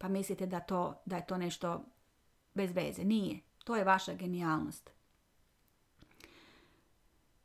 pa 0.00 0.08
mislite 0.08 0.46
da, 0.46 0.60
to, 0.60 1.02
da 1.04 1.16
je 1.16 1.26
to 1.26 1.38
nešto 1.38 1.84
bez 2.54 2.72
veze. 2.72 3.04
Nije. 3.04 3.40
To 3.64 3.76
je 3.76 3.84
vaša 3.84 4.14
genijalnost. 4.14 4.90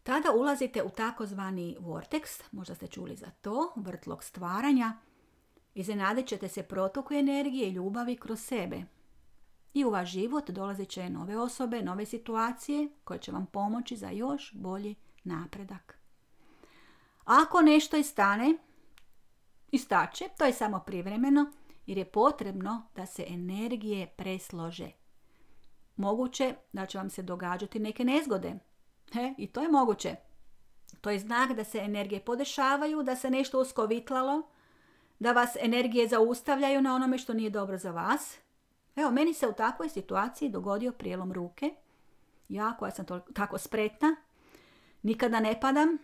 Tada 0.03 0.31
ulazite 0.31 0.83
u 0.83 0.89
takozvani 0.89 1.77
vortex, 1.79 2.43
možda 2.51 2.75
ste 2.75 2.87
čuli 2.87 3.15
za 3.15 3.29
to, 3.41 3.73
vrtlog 3.75 4.23
stvaranja. 4.23 4.97
Iznenadit 5.73 6.27
ćete 6.27 6.47
se 6.47 6.63
protoku 6.63 7.13
energije 7.13 7.67
i 7.67 7.71
ljubavi 7.71 8.15
kroz 8.15 8.39
sebe. 8.39 8.83
I 9.75 9.85
u 9.85 9.89
vaš 9.89 10.09
život 10.09 10.49
dolazit 10.49 10.89
će 10.89 11.09
nove 11.09 11.37
osobe, 11.37 11.81
nove 11.81 12.05
situacije 12.05 12.89
koje 13.03 13.19
će 13.19 13.31
vam 13.31 13.45
pomoći 13.45 13.97
za 13.97 14.09
još 14.09 14.53
bolji 14.53 14.95
napredak. 15.23 15.99
Ako 17.25 17.61
nešto 17.61 17.97
istane, 17.97 18.57
istače, 19.71 20.25
to 20.37 20.45
je 20.45 20.53
samo 20.53 20.79
privremeno 20.79 21.51
jer 21.85 21.97
je 21.97 22.11
potrebno 22.11 22.87
da 22.95 23.05
se 23.05 23.25
energije 23.27 24.07
preslože 24.07 24.91
moguće 25.95 26.55
da 26.73 26.85
će 26.85 26.97
vam 26.97 27.09
se 27.09 27.21
događati 27.21 27.79
neke 27.79 28.03
nezgode. 28.03 28.53
He, 29.13 29.33
I 29.37 29.47
to 29.47 29.61
je 29.61 29.69
moguće. 29.69 30.15
To 31.01 31.09
je 31.09 31.19
znak 31.19 31.53
da 31.53 31.63
se 31.63 31.79
energije 31.79 32.25
podešavaju, 32.25 33.03
da 33.03 33.15
se 33.15 33.29
nešto 33.29 33.59
uskovitlalo, 33.61 34.41
da 35.19 35.31
vas 35.31 35.57
energije 35.59 36.07
zaustavljaju 36.07 36.81
na 36.81 36.95
onome 36.95 37.17
što 37.17 37.33
nije 37.33 37.49
dobro 37.49 37.77
za 37.77 37.91
vas. 37.91 38.37
Evo, 38.95 39.11
meni 39.11 39.33
se 39.33 39.47
u 39.47 39.53
takvoj 39.53 39.89
situaciji 39.89 40.49
dogodio 40.49 40.91
prijelom 40.91 41.33
ruke. 41.33 41.75
Ja 42.49 42.75
koja 42.79 42.91
sam 42.91 43.05
tako 43.33 43.57
spretna, 43.57 44.15
nikada 45.03 45.39
ne 45.39 45.59
padam. 45.61 45.97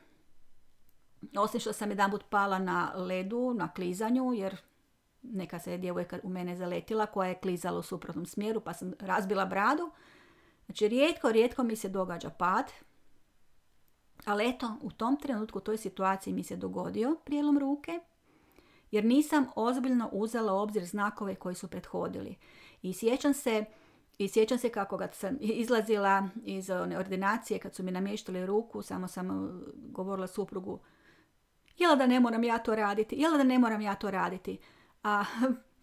Osim 1.37 1.59
što 1.59 1.73
sam 1.73 1.89
jedan 1.89 2.11
put 2.11 2.23
pala 2.29 2.59
na 2.59 2.91
ledu, 2.95 3.53
na 3.53 3.73
klizanju, 3.73 4.33
jer 4.33 4.57
neka 5.21 5.59
se 5.59 5.71
je 5.71 5.77
djevojka 5.77 6.19
u 6.23 6.29
mene 6.29 6.55
zaletila 6.55 7.05
koja 7.05 7.29
je 7.29 7.39
klizala 7.39 7.79
u 7.79 7.83
suprotnom 7.83 8.25
smjeru 8.25 8.61
pa 8.61 8.73
sam 8.73 8.93
razbila 8.99 9.45
bradu. 9.45 9.91
Znači 10.65 10.87
rijetko, 10.87 11.31
rijetko 11.31 11.63
mi 11.63 11.75
se 11.75 11.89
događa 11.89 12.29
pad. 12.29 12.71
Ali 14.25 14.49
eto, 14.49 14.77
u 14.81 14.91
tom 14.91 15.17
trenutku, 15.17 15.57
u 15.57 15.61
toj 15.61 15.77
situaciji 15.77 16.33
mi 16.33 16.43
se 16.43 16.55
dogodio 16.55 17.17
prijelom 17.25 17.57
ruke 17.57 17.99
jer 18.91 19.05
nisam 19.05 19.45
ozbiljno 19.55 20.09
uzela 20.11 20.53
obzir 20.53 20.85
znakove 20.85 21.35
koji 21.35 21.55
su 21.55 21.67
prethodili. 21.67 22.35
I 22.81 22.93
sjećam 22.93 23.33
se 23.33 23.65
i 24.17 24.27
sjećam 24.27 24.57
se 24.57 24.69
kako 24.69 24.97
ga 24.97 25.09
sam 25.13 25.37
izlazila 25.39 26.27
iz 26.45 26.69
one 26.69 26.97
ordinacije 26.97 27.59
kad 27.59 27.75
su 27.75 27.83
mi 27.83 27.91
namještali 27.91 28.45
ruku, 28.45 28.81
samo 28.81 29.07
sam 29.07 29.29
uh, 29.29 29.51
govorila 29.75 30.27
suprugu 30.27 30.79
jel 31.77 31.95
da 31.95 32.07
ne 32.07 32.19
moram 32.19 32.43
ja 32.43 32.57
to 32.57 32.75
raditi, 32.75 33.15
jel 33.15 33.37
da 33.37 33.43
ne 33.43 33.59
moram 33.59 33.81
ja 33.81 33.95
to 33.95 34.11
raditi. 34.11 34.57
A 35.03 35.23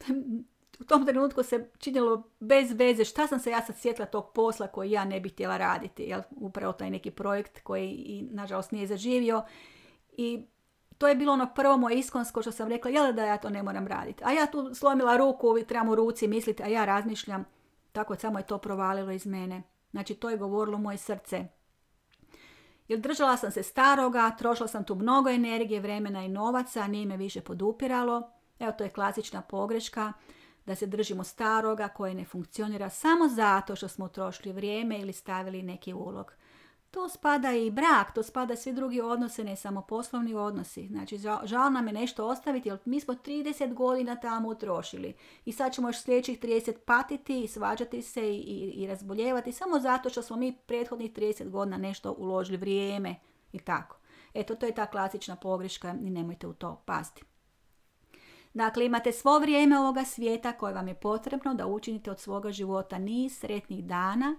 u 0.81 0.85
tom 0.85 1.07
trenutku 1.07 1.43
se 1.43 1.71
činilo 1.79 2.23
bez 2.41 2.73
veze 2.73 3.05
šta 3.05 3.27
sam 3.27 3.39
se 3.39 3.51
ja 3.51 3.63
sad 3.63 3.77
sjetila 3.77 4.07
tog 4.07 4.33
posla 4.35 4.67
koji 4.67 4.91
ja 4.91 5.05
ne 5.05 5.21
bih 5.21 5.33
htjela 5.33 5.57
raditi. 5.57 6.03
Jel? 6.03 6.21
Upravo 6.31 6.73
taj 6.73 6.91
neki 6.91 7.11
projekt 7.11 7.61
koji 7.61 7.91
i, 7.91 8.29
nažalost 8.31 8.73
nije 8.73 8.87
zaživio. 8.87 9.43
I 10.13 10.47
to 10.99 11.09
je 11.09 11.15
bilo 11.15 11.33
ono 11.33 11.47
prvo 11.55 11.77
moje 11.77 11.99
iskonsko 11.99 12.43
što 12.43 12.53
sam 12.53 12.69
rekla, 12.69 12.91
jel 12.91 13.13
da 13.13 13.25
ja 13.25 13.39
to 13.39 13.51
ne 13.51 13.63
moram 13.63 13.87
raditi. 13.87 14.25
A 14.25 14.33
ja 14.33 14.47
tu 14.47 14.75
slomila 14.75 15.17
ruku, 15.17 15.57
trebam 15.69 15.89
u 15.89 15.95
ruci 15.95 16.29
misliti, 16.29 16.63
a 16.63 16.67
ja 16.67 16.85
razmišljam, 16.85 17.45
tako 17.93 18.17
samo 18.17 18.39
je 18.39 18.47
to 18.47 18.59
provalilo 18.59 19.11
iz 19.11 19.27
mene. 19.27 19.63
Znači 19.91 20.15
to 20.15 20.31
je 20.31 20.37
govorilo 20.37 20.79
moje 20.79 20.99
srce. 20.99 21.45
Jer 22.89 23.01
držala 23.01 23.37
sam 23.37 23.51
se 23.51 23.63
staroga, 23.63 24.31
trošila 24.39 24.69
sam 24.69 24.85
tu 24.85 24.95
mnogo 24.95 25.31
energije, 25.31 25.81
vremena 25.81 26.25
i 26.25 26.29
novaca, 26.29 26.87
nije 26.87 27.07
me 27.07 27.17
više 27.17 27.41
podupiralo. 27.41 28.31
Evo 28.59 28.73
to 28.73 28.85
je 28.85 28.91
klasična 28.91 29.43
pogreška 29.43 30.13
da 30.67 30.75
se 30.75 30.87
držimo 30.87 31.25
staroga 31.25 31.89
koje 31.89 32.15
ne 32.15 32.25
funkcionira 32.25 32.91
samo 32.91 33.29
zato 33.29 33.77
što 33.77 33.89
smo 33.89 34.05
utrošili 34.05 34.53
vrijeme 34.53 35.01
ili 35.01 35.13
stavili 35.13 35.63
neki 35.63 35.95
ulog. 35.95 36.33
To 36.91 37.09
spada 37.09 37.53
i 37.53 37.71
brak, 37.71 38.15
to 38.15 38.23
spada 38.23 38.57
svi 38.57 38.73
drugi 38.73 39.01
odnose, 39.01 39.45
ne 39.45 39.57
samo 39.57 39.83
poslovni 39.83 40.35
odnosi. 40.35 40.87
Znači, 40.87 41.19
žal, 41.45 41.73
nam 41.73 41.87
je 41.87 41.93
nešto 41.93 42.27
ostaviti, 42.27 42.69
jer 42.69 42.79
mi 42.85 43.01
smo 43.01 43.15
30 43.15 43.75
godina 43.75 44.17
tamo 44.17 44.49
utrošili. 44.49 45.15
I 45.45 45.53
sad 45.53 45.75
ćemo 45.75 45.89
još 45.89 46.03
sljedećih 46.03 46.41
30 46.41 46.79
patiti 46.87 47.43
i 47.43 47.49
svađati 47.49 48.03
se 48.03 48.35
i, 48.35 48.37
i, 48.37 48.73
i 48.83 48.87
razboljevati 48.87 49.53
samo 49.53 49.81
zato 49.81 50.11
što 50.11 50.23
smo 50.23 50.37
mi 50.37 50.57
prethodnih 50.67 51.13
30 51.13 51.51
godina 51.51 51.77
nešto 51.77 52.13
uložili 52.13 52.57
vrijeme 52.57 53.15
i 53.53 53.59
tako. 53.59 53.97
Eto, 54.35 54.55
to 54.55 54.67
je 54.67 54.75
ta 54.75 54.87
klasična 54.87 55.37
pogreška 55.37 55.95
i 56.03 56.11
nemojte 56.11 56.47
u 56.47 56.53
to 56.53 56.83
pasti. 56.87 57.23
Dakle, 58.55 58.87
imate 58.87 59.13
svo 59.13 59.39
vrijeme 59.39 59.79
ovoga 59.79 60.05
svijeta 60.05 60.53
koje 60.53 60.75
vam 60.75 60.89
je 60.89 60.95
potrebno 60.95 61.55
da 61.55 61.67
učinite 61.67 62.11
od 62.11 62.21
svoga 62.21 62.53
života 62.53 62.99
niz 62.99 63.39
sretnih 63.39 63.85
dana, 63.85 64.37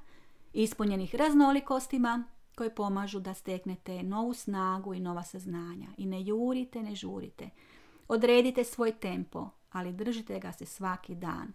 ispunjenih 0.54 1.16
raznolikostima, 1.16 2.24
koje 2.60 2.76
pomažu 2.76 3.20
da 3.20 3.34
steknete 3.34 4.04
novu 4.04 4.34
snagu 4.34 4.94
i 4.94 5.00
nova 5.00 5.24
saznanja. 5.24 5.88
I 5.98 6.06
ne 6.06 6.22
jurite, 6.22 6.84
ne 6.84 6.96
žurite. 6.96 7.50
Odredite 8.08 8.64
svoj 8.64 8.92
tempo, 8.92 9.50
ali 9.72 9.94
držite 9.94 10.40
ga 10.40 10.52
se 10.52 10.66
svaki 10.66 11.16
dan. 11.16 11.54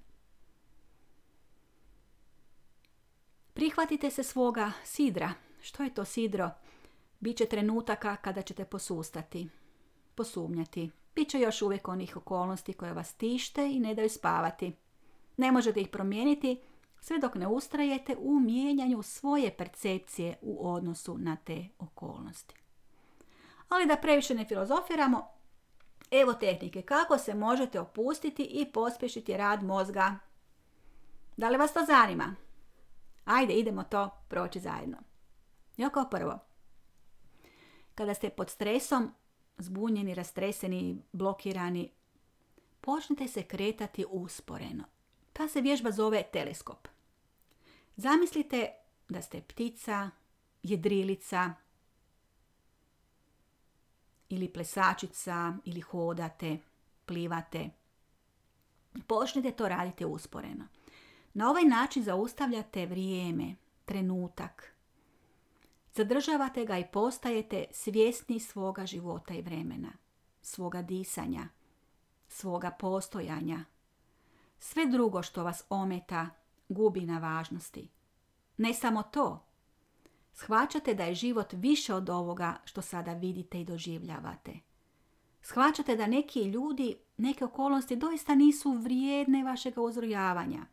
Prihvatite 3.55 4.11
se 4.11 4.23
svoga 4.23 4.73
sidra. 4.85 5.33
Što 5.63 5.83
je 5.83 5.95
to 5.95 6.05
sidro? 6.05 6.51
Biće 7.21 7.47
trenutaka 7.47 8.17
kada 8.17 8.43
ćete 8.43 8.65
posustati, 8.65 9.49
posumnjati. 10.15 10.91
Biće 11.15 11.41
još 11.41 11.63
uvijek 11.63 11.89
onih 11.89 12.17
okolnosti 12.17 12.73
koje 12.73 12.93
vas 12.93 13.15
tište 13.15 13.71
i 13.71 13.81
ne 13.81 13.95
daju 13.95 14.09
spavati. 14.09 14.73
Ne 15.37 15.53
možete 15.53 15.81
ih 15.81 15.89
promijeniti, 15.89 16.61
sve 17.05 17.19
dok 17.19 17.35
ne 17.35 17.47
ustrajete 17.47 18.17
u 18.19 18.41
mijenjanju 18.41 19.03
svoje 19.03 19.57
percepcije 19.57 20.37
u 20.43 20.69
odnosu 20.73 21.19
na 21.19 21.37
te 21.37 21.69
okolnosti. 21.79 22.55
Ali 23.69 23.87
da 23.87 23.97
previše 23.97 24.35
ne 24.35 24.45
filozofiramo, 24.45 25.29
evo 26.11 26.33
tehnike 26.33 26.83
kako 26.83 27.19
se 27.19 27.35
možete 27.35 27.81
opustiti 27.81 28.43
i 28.43 28.73
pospješiti 28.73 29.37
rad 29.37 29.63
mozga. 29.63 30.19
Da 31.37 31.49
li 31.49 31.57
vas 31.57 31.73
to 31.73 31.81
zanima? 31.87 32.35
Ajde, 33.25 33.55
idemo 33.55 33.83
to 33.83 34.11
proći 34.29 34.61
zajedno. 34.61 34.97
Jo 35.77 35.91
kao 35.91 36.11
prvo, 36.11 36.39
kada 37.95 38.15
ste 38.15 38.31
pod 38.31 38.51
stresom, 38.51 39.15
zbunjeni, 39.59 40.15
rastreseni, 40.15 41.03
blokirani, 41.13 41.93
počnite 42.81 43.29
se 43.29 43.43
kretati 43.43 44.05
usporeno. 44.09 44.85
Ta 45.33 45.49
se 45.49 45.61
vježba 45.61 45.91
zove 45.91 46.23
teleskop. 46.33 46.94
Zamislite 47.97 48.71
da 49.09 49.23
ste 49.23 49.41
ptica, 49.41 50.11
jedrilica 50.63 51.55
ili 54.29 54.53
plesačica 54.53 55.57
ili 55.65 55.81
hodate, 55.81 56.59
plivate. 57.07 57.71
Počnite 59.07 59.51
to 59.51 59.69
raditi 59.69 60.05
usporeno. 60.05 60.65
Na 61.35 61.51
ovaj 61.51 61.65
način 61.65 62.03
zaustavljate 62.03 62.87
vrijeme, 62.87 63.55
trenutak. 63.85 64.75
Zadržavate 65.95 66.65
ga 66.65 66.79
i 66.79 66.87
postajete 66.93 67.65
svjesni 67.73 68.41
svoga 68.41 68.87
života 68.87 69.35
i 69.35 69.43
vremena, 69.43 69.93
svoga 70.43 70.83
disanja, 70.83 71.49
svoga 72.29 72.71
postojanja. 72.71 73.65
Sve 74.59 74.87
drugo 74.87 75.23
što 75.23 75.45
vas 75.45 75.65
ometa 75.69 76.31
gubi 76.69 77.01
na 77.01 77.19
važnosti. 77.19 77.89
Ne 78.57 78.75
samo 78.75 79.03
to. 79.03 79.47
Shvaćate 80.33 80.95
da 80.95 81.05
je 81.05 81.15
život 81.15 81.53
više 81.53 81.95
od 81.95 82.11
ovoga 82.11 82.57
što 82.65 82.83
sada 82.83 83.13
vidite 83.13 83.61
i 83.61 83.65
doživljavate. 83.65 84.53
Shvaćate 85.41 85.97
da 85.97 86.07
neki 86.07 86.43
ljudi, 86.43 86.97
neke 87.17 87.45
okolnosti 87.45 87.97
doista 87.97 88.35
nisu 88.35 88.73
vrijedne 88.73 89.45
vašega 89.45 89.81
uzrojavanja. 89.81 90.67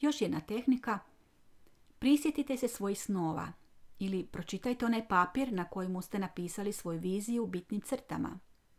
Još 0.00 0.20
jedna 0.20 0.40
tehnika. 0.40 0.98
Prisjetite 1.98 2.56
se 2.56 2.68
svojih 2.68 3.02
snova 3.02 3.52
ili 3.98 4.26
pročitajte 4.26 4.86
onaj 4.86 5.08
papir 5.08 5.52
na 5.52 5.64
kojemu 5.64 6.02
ste 6.02 6.18
napisali 6.18 6.72
svoju 6.72 7.00
viziju 7.00 7.42
u 7.44 7.46
bitnim 7.46 7.80
crtama. 7.80 8.38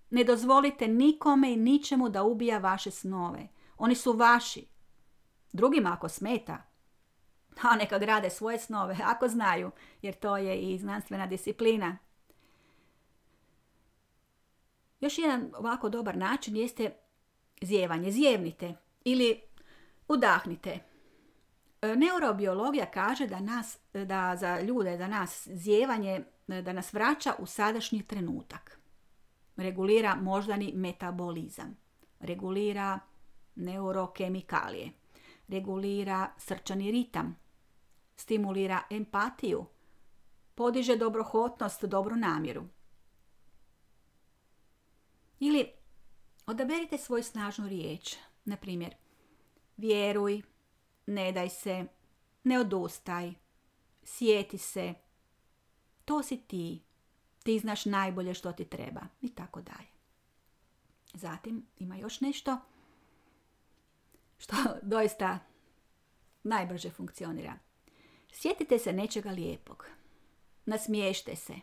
Ne 0.09 0.23
dozvolite 0.23 0.87
nikome 0.87 1.53
i 1.53 1.57
ničemu 1.57 2.09
da 2.09 2.23
ubija 2.23 2.57
vaše 2.57 2.91
snove– 2.91 3.47
oni 3.77 3.95
su 3.95 4.13
vaši. 4.13 4.67
Drugima 5.51 5.93
ako 5.93 6.09
smeta, 6.09 6.63
a 7.61 7.75
neka 7.75 7.99
grade 7.99 8.29
svoje 8.29 8.59
snove, 8.59 8.97
ako 9.03 9.27
znaju, 9.27 9.71
jer 10.01 10.13
to 10.13 10.37
je 10.37 10.61
i 10.61 10.77
znanstvena 10.77 11.27
disciplina. 11.27 11.97
Još 14.99 15.17
jedan 15.17 15.51
ovako 15.57 15.89
dobar 15.89 16.17
način 16.17 16.55
jeste 16.55 16.93
zjevanje. 17.61 18.11
Zjevnite 18.11 18.75
ili 19.03 19.41
udahnite. 20.07 20.79
E, 21.81 21.95
neurobiologija 21.95 22.85
kaže 22.85 23.27
da, 23.27 23.39
nas, 23.39 23.77
da 23.93 24.35
za 24.35 24.61
ljude, 24.61 24.97
za 24.97 25.07
nas 25.07 25.47
zjevanje, 25.51 26.23
da 26.47 26.73
nas 26.73 26.93
vraća 26.93 27.33
u 27.39 27.45
sadašnji 27.45 28.03
trenutak. 28.03 28.79
Regulira 29.57 30.15
moždani 30.15 30.71
metabolizam. 30.75 31.77
Regulira 32.19 32.99
neurokemikalije, 33.55 34.91
regulira 35.47 36.33
srčani 36.37 36.91
ritam, 36.91 37.35
stimulira 38.15 38.81
empatiju, 38.89 39.65
podiže 40.55 40.95
dobrohotnost, 40.95 41.85
dobru 41.85 42.15
namjeru. 42.15 42.63
Ili 45.39 45.71
odaberite 46.45 46.97
svoju 46.97 47.23
snažnu 47.23 47.67
riječ, 47.67 48.15
na 48.45 48.57
primjer, 48.57 48.95
vjeruj, 49.77 50.41
ne 51.05 51.31
daj 51.31 51.49
se, 51.49 51.85
ne 52.43 52.59
odustaj, 52.59 53.33
sjeti 54.03 54.57
se, 54.57 54.93
to 56.05 56.23
si 56.23 56.37
ti, 56.37 56.83
ti 57.43 57.59
znaš 57.59 57.85
najbolje 57.85 58.33
što 58.33 58.51
ti 58.51 58.65
treba 58.65 59.01
i 59.21 59.29
tako 59.29 59.61
dalje. 59.61 59.87
Zatim 61.13 61.65
ima 61.79 61.95
još 61.95 62.21
nešto 62.21 62.57
što 64.37 64.55
doista 64.81 65.39
najbrže 66.43 66.89
funkcionira. 66.89 67.53
Sjetite 68.31 68.79
se 68.79 68.93
nečega 68.93 69.31
lijepog. 69.31 69.85
Nasmiješte 70.65 71.35
se. 71.35 71.53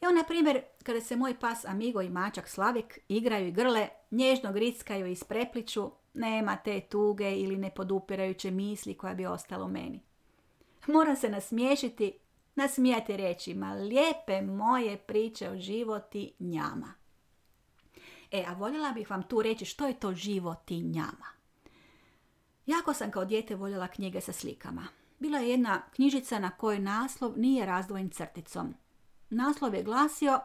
Evo, 0.00 0.12
na 0.12 0.24
primjer, 0.24 0.62
kada 0.82 1.00
se 1.00 1.16
moj 1.16 1.38
pas 1.40 1.64
Amigo 1.64 2.02
i 2.02 2.10
mačak 2.10 2.48
Slavik 2.48 2.98
igraju 3.08 3.48
i 3.48 3.52
grle, 3.52 3.88
nježno 4.10 4.52
grickaju 4.52 5.06
i 5.06 5.16
sprepliču, 5.16 5.90
nema 6.14 6.56
te 6.56 6.80
tuge 6.80 7.36
ili 7.36 7.56
nepodupirajuće 7.56 8.50
misli 8.50 8.94
koja 8.94 9.14
bi 9.14 9.26
ostalo 9.26 9.68
meni. 9.68 10.00
Moram 10.86 11.16
se 11.16 11.28
nasmiješiti, 11.28 12.12
nasmijati 12.54 13.16
reći, 13.16 13.54
ma 13.54 13.72
lijepe 13.72 14.42
moje 14.42 14.96
priče 14.96 15.50
o 15.50 15.56
životi 15.56 16.34
njama. 16.38 16.94
E, 18.30 18.44
a 18.48 18.52
voljela 18.52 18.92
bih 18.92 19.10
vam 19.10 19.22
tu 19.22 19.42
reći 19.42 19.64
što 19.64 19.86
je 19.86 20.00
to 20.00 20.14
životinjama. 20.14 21.41
Jako 22.66 22.94
sam 22.94 23.10
kao 23.10 23.24
dijete 23.24 23.54
voljela 23.54 23.88
knjige 23.88 24.20
sa 24.20 24.32
slikama. 24.32 24.86
Bila 25.18 25.38
je 25.38 25.50
jedna 25.50 25.82
knjižica 25.94 26.38
na 26.38 26.50
kojoj 26.50 26.78
naslov 26.78 27.38
nije 27.38 27.66
razdvojen 27.66 28.10
crticom. 28.10 28.74
Naslov 29.30 29.74
je 29.74 29.82
glasio 29.82 30.40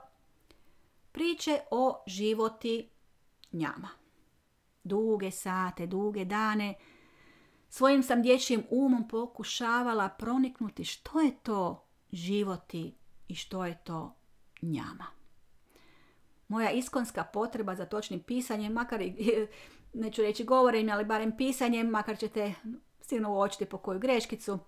Priče 1.11 1.59
o 1.72 2.03
životi 2.07 2.89
njama. 3.51 3.89
Duge 4.84 5.32
sate, 5.32 5.88
duge 5.88 6.26
dane, 6.26 6.76
svojim 7.70 8.03
sam 8.03 8.22
dječjim 8.22 8.63
umom 8.70 9.07
pokušavala 9.07 10.09
proniknuti 10.09 10.84
što 10.84 11.20
je 11.20 11.32
to 11.43 11.86
životi 12.11 12.95
i 13.28 13.36
što 13.36 13.65
je 13.65 13.78
to 13.84 14.15
njama. 14.61 15.05
Moja 16.47 16.72
iskonska 16.72 17.24
potreba 17.24 17.76
za 17.76 17.86
točnim 17.86 18.20
pisanjem, 18.20 18.74
makar 18.74 19.01
i, 19.01 19.47
neću 19.94 20.22
reći 20.22 20.44
govorenjem, 20.44 20.96
ali 20.96 21.06
barem 21.06 21.38
pisanjem, 21.38 21.88
makar 21.88 22.18
ćete 22.18 22.54
sigurno 23.02 23.34
uočiti 23.34 23.66
po 23.66 23.78
koju 23.78 24.00
greškicu, 24.00 24.60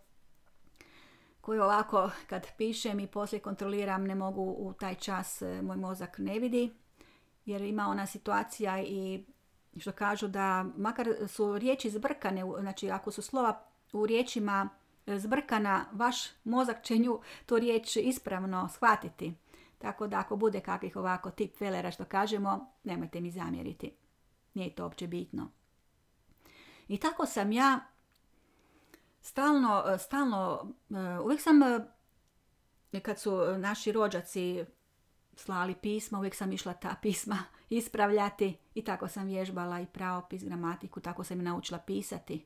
koju 1.41 1.63
ovako 1.63 2.09
kad 2.27 2.47
pišem 2.57 2.99
i 2.99 3.07
poslije 3.07 3.41
kontroliram 3.41 4.03
ne 4.03 4.15
mogu 4.15 4.41
u 4.41 4.73
taj 4.73 4.95
čas, 4.95 5.41
e, 5.41 5.61
moj 5.61 5.77
mozak 5.77 6.17
ne 6.17 6.39
vidi, 6.39 6.73
jer 7.45 7.61
ima 7.61 7.87
ona 7.87 8.05
situacija 8.05 8.81
i 8.81 9.25
što 9.77 9.91
kažu 9.91 10.27
da 10.27 10.65
makar 10.77 11.07
su 11.27 11.57
riječi 11.57 11.89
zbrkane, 11.89 12.43
znači 12.59 12.91
ako 12.91 13.11
su 13.11 13.21
slova 13.21 13.65
u 13.93 14.05
riječima 14.05 14.69
zbrkana, 15.07 15.85
vaš 15.91 16.17
mozak 16.43 16.83
će 16.83 16.97
nju 16.97 17.19
tu 17.45 17.59
riječ 17.59 17.95
ispravno 17.95 18.69
shvatiti. 18.69 19.33
Tako 19.77 20.07
da 20.07 20.19
ako 20.19 20.35
bude 20.35 20.59
kakvih 20.59 20.95
ovako 20.95 21.31
tip 21.31 21.57
felera 21.57 21.91
što 21.91 22.05
kažemo, 22.05 22.73
nemojte 22.83 23.21
mi 23.21 23.31
zamjeriti. 23.31 23.91
Nije 24.59 24.75
to 24.75 24.83
uopće 24.83 25.07
bitno. 25.07 25.51
I 26.87 26.97
tako 26.97 27.25
sam 27.25 27.51
ja 27.51 27.79
stalno, 29.21 29.97
stalno, 29.99 30.71
uvijek 31.23 31.41
sam, 31.41 31.59
kad 33.01 33.19
su 33.19 33.57
naši 33.57 33.91
rođaci 33.91 34.65
slali 35.35 35.75
pisma, 35.75 36.17
uvijek 36.17 36.35
sam 36.35 36.51
išla 36.51 36.73
ta 36.73 36.95
pisma 37.01 37.37
ispravljati 37.69 38.57
i 38.73 38.83
tako 38.83 39.07
sam 39.07 39.27
vježbala 39.27 39.79
i 39.79 39.85
pravopis, 39.85 40.43
gramatiku, 40.43 40.99
tako 40.99 41.23
sam 41.23 41.39
i 41.39 41.43
naučila 41.43 41.79
pisati. 41.79 42.45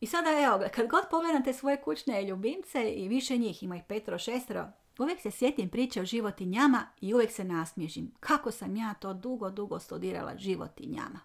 I 0.00 0.06
sada 0.06 0.28
evo, 0.44 0.64
kad 0.74 0.88
god 0.88 1.04
pogledate 1.10 1.52
svoje 1.52 1.82
kućne 1.82 2.22
ljubimce 2.22 2.92
i 2.92 3.08
više 3.08 3.36
njih, 3.36 3.62
ima 3.62 3.76
ih 3.76 3.82
petro, 3.88 4.18
šestro, 4.18 4.68
uvijek 4.98 5.20
se 5.20 5.30
sjetim 5.30 5.68
priče 5.68 6.00
o 6.00 6.04
životinjama 6.04 6.86
i 7.00 7.14
uvijek 7.14 7.32
se 7.32 7.44
nasmježim. 7.44 8.12
Kako 8.20 8.50
sam 8.50 8.76
ja 8.76 8.94
to 8.94 9.14
dugo, 9.14 9.50
dugo 9.50 9.78
studirala 9.78 10.36
životinjama. 10.36 11.20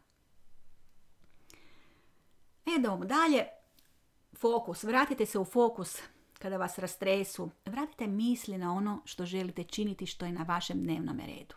Idemo 2.78 3.05
dalje. 3.05 3.45
Fokus. 4.38 4.84
Vratite 4.84 5.26
se 5.26 5.39
u 5.39 5.45
fokus 5.45 6.01
kada 6.39 6.57
vas 6.57 6.80
rastresu. 6.80 7.49
Vratite 7.66 8.07
misli 8.07 8.57
na 8.57 8.74
ono 8.74 9.01
što 9.05 9.26
želite 9.26 9.63
činiti 9.63 10.05
što 10.05 10.26
je 10.26 10.32
na 10.32 10.43
vašem 10.43 10.84
dnevnom 10.84 11.20
redu. 11.20 11.55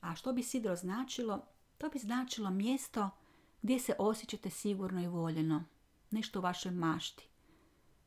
A 0.00 0.14
što 0.14 0.32
bi 0.32 0.42
sidro 0.42 0.76
značilo? 0.76 1.46
To 1.78 1.88
bi 1.88 1.98
značilo 1.98 2.50
mjesto 2.50 3.10
gdje 3.62 3.78
se 3.78 3.94
osjećate 3.98 4.50
sigurno 4.50 5.02
i 5.02 5.06
voljeno. 5.06 5.64
Nešto 6.10 6.38
u 6.38 6.42
vašoj 6.42 6.72
mašti. 6.72 7.28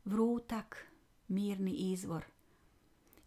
Vrutak, 0.05 0.87
mirni 1.27 1.71
izvor. 1.71 2.25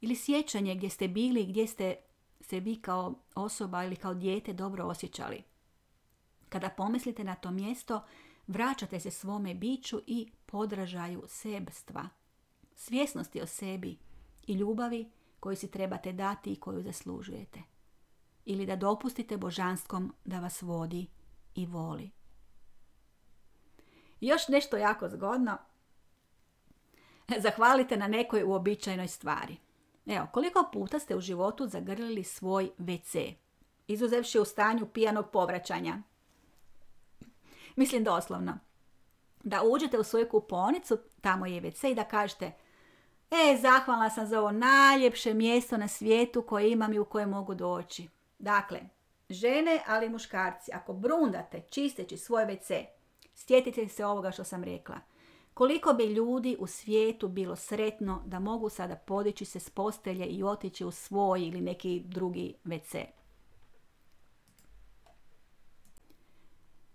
Ili 0.01 0.17
sjećanje 0.17 0.75
gdje 0.75 0.91
ste 0.91 1.09
bili 1.09 1.47
gdje 1.47 1.67
ste 1.67 1.97
se 2.41 2.61
vi 2.61 2.77
kao 2.77 3.15
osoba 3.35 3.85
ili 3.85 3.97
kao 3.97 4.15
dijete 4.15 4.53
dobro 4.53 4.85
osjećali. 4.85 5.43
Kada 6.49 6.69
pomislite 6.69 7.25
na 7.25 7.35
to 7.35 7.51
mjesto, 7.51 8.05
vraćate 8.47 9.01
se 9.01 9.11
svome 9.11 9.55
biću 9.55 10.01
i 10.07 10.31
podražaju 10.47 11.25
sebstva, 11.27 12.09
svjesnosti 12.75 13.41
o 13.41 13.47
sebi 13.47 13.99
i 14.47 14.53
ljubavi 14.53 15.11
koju 15.41 15.57
si 15.57 15.71
trebate 15.71 16.13
dati 16.13 16.53
i 16.53 16.61
koju 16.61 16.83
zaslužujete. 16.83 17.63
Ili 18.45 18.67
da 18.67 18.77
dopustite 18.77 19.37
božanskom 19.37 20.15
da 20.25 20.41
vas 20.41 20.63
vodi 20.63 21.07
i 21.55 21.67
voli. 21.67 22.11
Još 24.21 24.49
nešto 24.49 24.77
jako 24.77 25.09
zgodno. 25.09 25.59
Zahvalite 27.45 27.97
na 27.97 28.09
nekoj 28.09 28.43
uobičajenoj 28.43 29.09
stvari. 29.09 29.57
Evo, 30.07 30.27
koliko 30.33 30.69
puta 30.73 30.99
ste 30.99 31.17
u 31.17 31.21
životu 31.21 31.67
zagrlili 31.67 32.25
svoj 32.25 32.71
WC, 32.79 33.35
izuzevši 33.87 34.39
u 34.39 34.45
stanju 34.45 34.87
pijanog 34.87 35.31
povraćanja. 35.31 36.03
Mislim 37.77 38.05
doslovno. 38.05 38.59
Da 39.45 39.63
uđete 39.63 39.99
u 39.99 40.05
svoju 40.05 40.29
kuponicu, 40.29 40.99
tamo 41.21 41.47
je 41.47 41.63
WC 41.63 41.91
i 41.91 41.95
da 41.95 42.05
kažete 42.05 42.53
E, 43.31 43.57
zahvalna 43.57 44.11
sam 44.11 44.27
za 44.27 44.41
ovo 44.41 44.53
najljepše 44.53 45.35
mjesto 45.35 45.77
na 45.77 45.89
svijetu 45.89 46.43
koje 46.43 46.71
imam 46.71 46.93
i 46.93 46.99
u 46.99 47.05
koje 47.05 47.27
mogu 47.27 47.55
doći. 47.55 48.09
Dakle, 48.39 48.81
žene, 49.31 49.81
ali 49.87 50.07
i 50.07 50.09
muškarci, 50.09 50.71
ako 50.75 50.93
brundate 50.93 51.61
čisteći 51.71 52.17
svoj 52.17 52.45
WC, 52.45 52.85
sjetite 53.35 53.89
se 53.89 54.05
ovoga 54.05 54.31
što 54.31 54.45
sam 54.45 54.65
rekla. 54.65 54.97
Koliko 55.59 55.93
bi 55.93 56.05
ljudi 56.05 56.57
u 56.59 56.67
svijetu 56.67 57.29
bilo 57.29 57.57
sretno 57.57 58.23
da 58.27 58.39
mogu 58.39 58.69
sada 58.69 58.97
podići 58.97 59.45
se 59.45 59.61
s 59.61 59.71
postelje 59.71 60.27
i 60.27 60.43
otići 60.43 60.85
u 60.85 60.91
svoj 60.91 61.47
ili 61.47 61.61
neki 61.61 62.03
drugi 62.05 62.55
WC. 62.65 63.05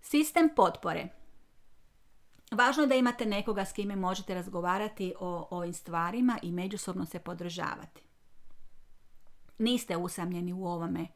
Sistem 0.00 0.48
potpore. 0.56 1.08
Važno 2.50 2.82
je 2.82 2.86
da 2.86 2.94
imate 2.94 3.26
nekoga 3.26 3.64
s 3.64 3.72
kime 3.72 3.96
možete 3.96 4.34
razgovarati 4.34 5.14
o 5.20 5.48
ovim 5.50 5.72
stvarima 5.72 6.38
i 6.42 6.52
međusobno 6.52 7.06
se 7.06 7.18
podržavati. 7.18 8.02
Niste 9.58 9.96
usamljeni 9.96 10.52
u 10.52 10.66
ovome, 10.66 11.06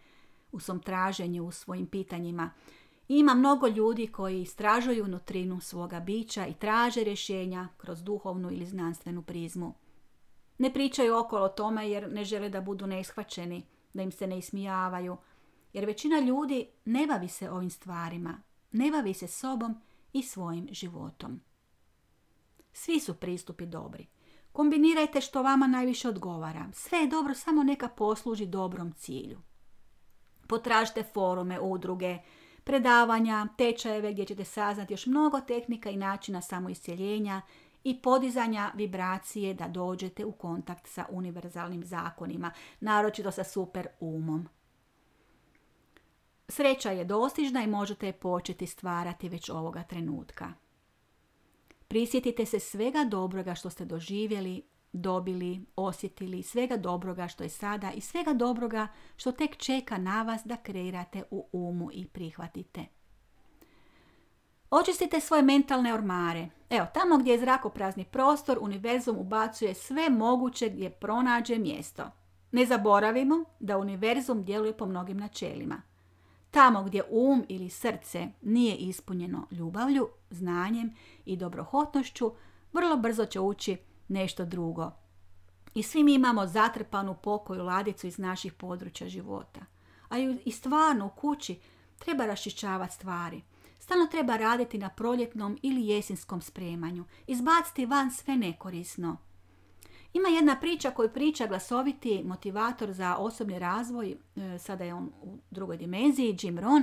u 0.52 0.60
svom 0.60 0.80
traženju, 0.82 1.46
u 1.46 1.52
svojim 1.52 1.86
pitanjima. 1.86 2.50
Ima 3.08 3.34
mnogo 3.34 3.66
ljudi 3.66 4.06
koji 4.06 4.42
istražuju 4.42 5.08
nutrinu 5.08 5.60
svoga 5.60 6.00
bića 6.00 6.46
i 6.46 6.54
traže 6.54 7.04
rješenja 7.04 7.68
kroz 7.76 8.02
duhovnu 8.02 8.50
ili 8.50 8.66
znanstvenu 8.66 9.22
prizmu. 9.22 9.74
Ne 10.58 10.72
pričaju 10.72 11.16
okolo 11.16 11.48
tome 11.48 11.90
jer 11.90 12.12
ne 12.12 12.24
žele 12.24 12.48
da 12.48 12.60
budu 12.60 12.86
neishvaćeni, 12.86 13.66
da 13.92 14.02
im 14.02 14.12
se 14.12 14.26
ne 14.26 14.38
ismijavaju, 14.38 15.16
jer 15.72 15.84
većina 15.84 16.20
ljudi 16.20 16.66
ne 16.84 17.06
bavi 17.06 17.28
se 17.28 17.50
ovim 17.50 17.70
stvarima, 17.70 18.42
ne 18.72 18.90
bavi 18.90 19.14
se 19.14 19.26
sobom 19.26 19.80
i 20.12 20.22
svojim 20.22 20.68
životom. 20.70 21.40
Svi 22.72 23.00
su 23.00 23.14
pristupi 23.14 23.66
dobri. 23.66 24.06
Kombinirajte 24.52 25.20
što 25.20 25.42
vama 25.42 25.66
najviše 25.66 26.08
odgovara. 26.08 26.68
Sve 26.72 26.98
je 26.98 27.06
dobro, 27.06 27.34
samo 27.34 27.62
neka 27.62 27.88
posluži 27.88 28.46
dobrom 28.46 28.92
cilju. 28.92 29.38
Potražite 30.48 31.02
forume, 31.02 31.60
udruge, 31.60 32.18
predavanja, 32.68 33.46
tečajeve 33.58 34.12
gdje 34.12 34.24
ćete 34.24 34.44
saznati 34.44 34.92
još 34.92 35.06
mnogo 35.06 35.40
tehnika 35.40 35.90
i 35.90 35.96
načina 35.96 36.40
samoiscjeljenja 36.40 37.40
i 37.84 38.02
podizanja 38.02 38.72
vibracije 38.74 39.54
da 39.54 39.68
dođete 39.68 40.24
u 40.24 40.32
kontakt 40.32 40.86
sa 40.86 41.06
univerzalnim 41.10 41.84
zakonima, 41.84 42.50
naročito 42.80 43.30
sa 43.30 43.44
super 43.44 43.86
umom. 44.00 44.48
Sreća 46.48 46.90
je 46.90 47.04
dostižna 47.04 47.62
i 47.62 47.66
možete 47.66 48.06
je 48.06 48.12
početi 48.12 48.66
stvarati 48.66 49.28
već 49.28 49.50
ovoga 49.50 49.82
trenutka. 49.82 50.52
Prisjetite 51.88 52.46
se 52.46 52.60
svega 52.60 53.04
dobroga 53.04 53.54
što 53.54 53.70
ste 53.70 53.84
doživjeli, 53.84 54.62
dobili, 54.92 55.66
osjetili, 55.76 56.42
svega 56.42 56.76
dobroga 56.76 57.28
što 57.28 57.42
je 57.42 57.48
sada 57.48 57.92
i 57.92 58.00
svega 58.00 58.32
dobroga 58.32 58.88
što 59.16 59.32
tek 59.32 59.56
čeka 59.56 59.98
na 59.98 60.22
vas 60.22 60.42
da 60.44 60.56
kreirate 60.56 61.22
u 61.30 61.48
umu 61.52 61.88
i 61.92 62.06
prihvatite. 62.06 62.84
Očistite 64.70 65.20
svoje 65.20 65.42
mentalne 65.42 65.94
ormare. 65.94 66.48
Evo, 66.70 66.86
tamo 66.94 67.18
gdje 67.18 67.32
je 67.32 67.38
zrakoprazni 67.38 68.04
prostor, 68.04 68.58
univerzum 68.60 69.16
ubacuje 69.18 69.74
sve 69.74 70.10
moguće 70.10 70.68
gdje 70.68 70.90
pronađe 70.90 71.58
mjesto. 71.58 72.10
Ne 72.52 72.66
zaboravimo 72.66 73.44
da 73.60 73.78
univerzum 73.78 74.44
djeluje 74.44 74.76
po 74.76 74.86
mnogim 74.86 75.16
načelima. 75.16 75.82
Tamo 76.50 76.82
gdje 76.82 77.02
um 77.10 77.44
ili 77.48 77.70
srce 77.70 78.28
nije 78.42 78.76
ispunjeno 78.76 79.46
ljubavlju, 79.50 80.08
znanjem 80.30 80.94
i 81.24 81.36
dobrohotnošću, 81.36 82.32
vrlo 82.72 82.96
brzo 82.96 83.24
će 83.24 83.40
ući 83.40 83.76
nešto 84.08 84.44
drugo. 84.44 84.90
I 85.74 85.82
svi 85.82 86.04
mi 86.04 86.14
imamo 86.14 86.46
zatrpanu 86.46 87.14
pokoju 87.14 87.64
ladicu 87.64 88.06
iz 88.06 88.18
naših 88.18 88.52
područja 88.52 89.08
života. 89.08 89.60
A 90.08 90.18
i 90.44 90.52
stvarno 90.52 91.06
u 91.06 91.20
kući 91.20 91.58
treba 91.98 92.26
raščišćavati 92.26 92.94
stvari. 92.94 93.42
Stalno 93.78 94.06
treba 94.06 94.36
raditi 94.36 94.78
na 94.78 94.88
proljetnom 94.88 95.58
ili 95.62 95.86
jesinskom 95.86 96.40
spremanju. 96.40 97.04
Izbaciti 97.26 97.86
van 97.86 98.10
sve 98.10 98.36
nekorisno. 98.36 99.16
Ima 100.12 100.28
jedna 100.28 100.56
priča 100.60 100.90
koju 100.90 101.08
priča 101.08 101.46
glasoviti 101.46 102.22
motivator 102.24 102.92
za 102.92 103.16
osobni 103.16 103.58
razvoj, 103.58 104.16
e, 104.36 104.58
sada 104.58 104.84
je 104.84 104.94
on 104.94 105.10
u 105.22 105.38
drugoj 105.50 105.76
dimenziji, 105.76 106.36
Jim 106.42 106.58
Rohn, 106.58 106.82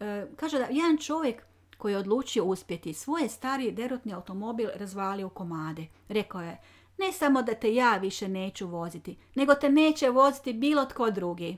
e, 0.00 0.26
kaže 0.36 0.58
da 0.58 0.64
jedan 0.64 0.98
čovjek 0.98 1.42
koji 1.82 1.92
je 1.92 1.98
odlučio 1.98 2.44
uspjeti 2.44 2.94
svoje 2.94 3.28
stari 3.28 3.72
derutni 3.72 4.12
automobil 4.12 4.68
razvalio 4.74 5.26
u 5.26 5.30
komade. 5.30 5.86
Rekao 6.08 6.42
je, 6.42 6.60
ne 6.98 7.12
samo 7.12 7.42
da 7.42 7.54
te 7.54 7.74
ja 7.74 7.96
više 7.96 8.28
neću 8.28 8.66
voziti, 8.66 9.16
nego 9.34 9.54
te 9.54 9.68
neće 9.68 10.10
voziti 10.10 10.52
bilo 10.52 10.84
tko 10.84 11.10
drugi. 11.10 11.56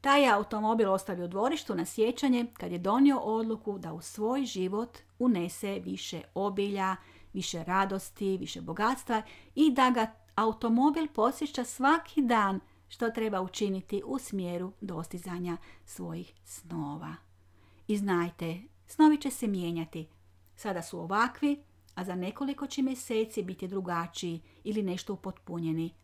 Taj 0.00 0.22
je 0.22 0.30
automobil 0.30 0.92
ostavio 0.92 1.24
u 1.24 1.28
dvorištu 1.28 1.74
na 1.74 1.84
sjećanje 1.84 2.46
kad 2.52 2.72
je 2.72 2.78
donio 2.78 3.18
odluku 3.18 3.78
da 3.78 3.92
u 3.92 4.00
svoj 4.00 4.44
život 4.44 4.98
unese 5.18 5.80
više 5.84 6.22
obilja, 6.34 6.96
više 7.32 7.64
radosti, 7.64 8.36
više 8.36 8.60
bogatstva 8.60 9.22
i 9.54 9.70
da 9.70 9.90
ga 9.90 10.06
automobil 10.34 11.08
posjeća 11.14 11.64
svaki 11.64 12.22
dan 12.22 12.60
što 12.88 13.10
treba 13.10 13.40
učiniti 13.40 14.02
u 14.06 14.18
smjeru 14.18 14.72
dostizanja 14.80 15.56
svojih 15.84 16.32
snova. 16.44 17.14
I 17.88 17.96
znajte, 17.96 18.71
snovi 18.92 19.16
će 19.16 19.30
se 19.30 19.46
mijenjati. 19.46 20.08
Sada 20.56 20.82
su 20.82 21.00
ovakvi, 21.00 21.62
a 21.94 22.04
za 22.04 22.14
nekoliko 22.14 22.66
će 22.66 22.82
mjeseci 22.82 23.42
biti 23.42 23.68
drugačiji 23.68 24.40
ili 24.64 24.82
nešto 24.82 25.12
upotpunjeni. 25.12 25.94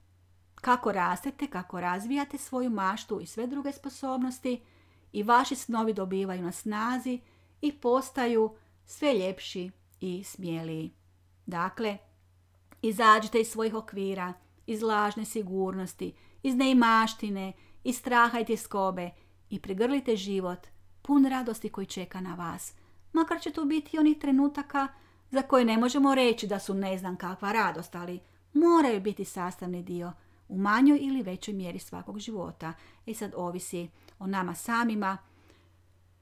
Kako 0.55 0.93
rastete, 0.93 1.47
kako 1.47 1.81
razvijate 1.81 2.39
svoju 2.39 2.71
maštu 2.71 3.21
i 3.21 3.27
sve 3.27 3.47
druge 3.47 3.73
sposobnosti 3.73 4.61
i 5.13 5.23
vaši 5.23 5.55
snovi 5.55 5.93
dobivaju 5.93 6.43
na 6.43 6.53
snazi 6.53 7.21
i 7.61 7.73
postaju 7.73 8.57
sve 8.85 9.15
ljepši 9.15 9.71
i 10.01 10.25
smijeliji. 10.25 10.95
Dakle, 11.47 11.99
izađite 12.83 13.41
iz 13.41 13.49
svojih 13.49 13.75
okvira, 13.75 14.33
iz 14.67 14.83
lažne 14.83 15.25
sigurnosti, 15.25 16.15
iz 16.43 16.55
neimaštine, 16.55 17.53
iz 17.85 17.99
straha 17.99 18.41
i 18.41 18.45
tiskobe 18.45 19.11
i 19.51 19.61
prigrlite 19.61 20.17
život 20.17 20.67
pun 21.09 21.27
radosti 21.27 21.69
koji 21.69 21.87
čeka 21.87 22.21
na 22.21 22.35
vas. 22.35 22.75
Makar 23.13 23.41
će 23.41 23.51
tu 23.51 23.65
biti 23.65 23.99
onih 23.99 24.19
trenutaka 24.19 24.89
za 25.31 25.43
koje 25.43 25.65
ne 25.65 25.79
možemo 25.79 26.15
reći 26.15 26.47
da 26.47 26.59
su 26.59 26.75
ne 26.75 26.99
znam 26.99 27.17
kakva 27.17 27.53
radost, 27.53 27.95
ali 27.95 28.21
moraju 28.53 29.01
biti 29.01 29.25
sastavni 29.25 29.83
dio 29.83 30.13
u 30.49 30.59
manjoj 30.59 30.99
ili 31.03 31.23
većoj 31.23 31.55
mjeri 31.55 31.79
svakog 31.79 32.19
života. 32.19 32.73
I 33.07 33.15
sad 33.15 33.33
ovisi 33.37 33.89
o 34.19 34.27
nama 34.27 34.55
samima 34.55 35.19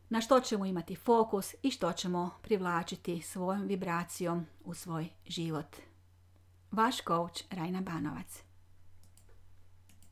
na 0.08 0.20
što 0.20 0.40
ćemo 0.40 0.66
imati 0.66 0.96
fokus 0.96 1.54
i 1.62 1.70
što 1.70 1.92
ćemo 1.92 2.30
privlačiti 2.42 3.22
svojom 3.22 3.62
vibracijom 3.62 4.46
u 4.64 4.74
svoj 4.74 5.08
život. 5.26 5.76
Vaš 6.72 6.96
coach 6.96 7.42
Rajna 7.50 7.80
Banovac. 7.80 8.45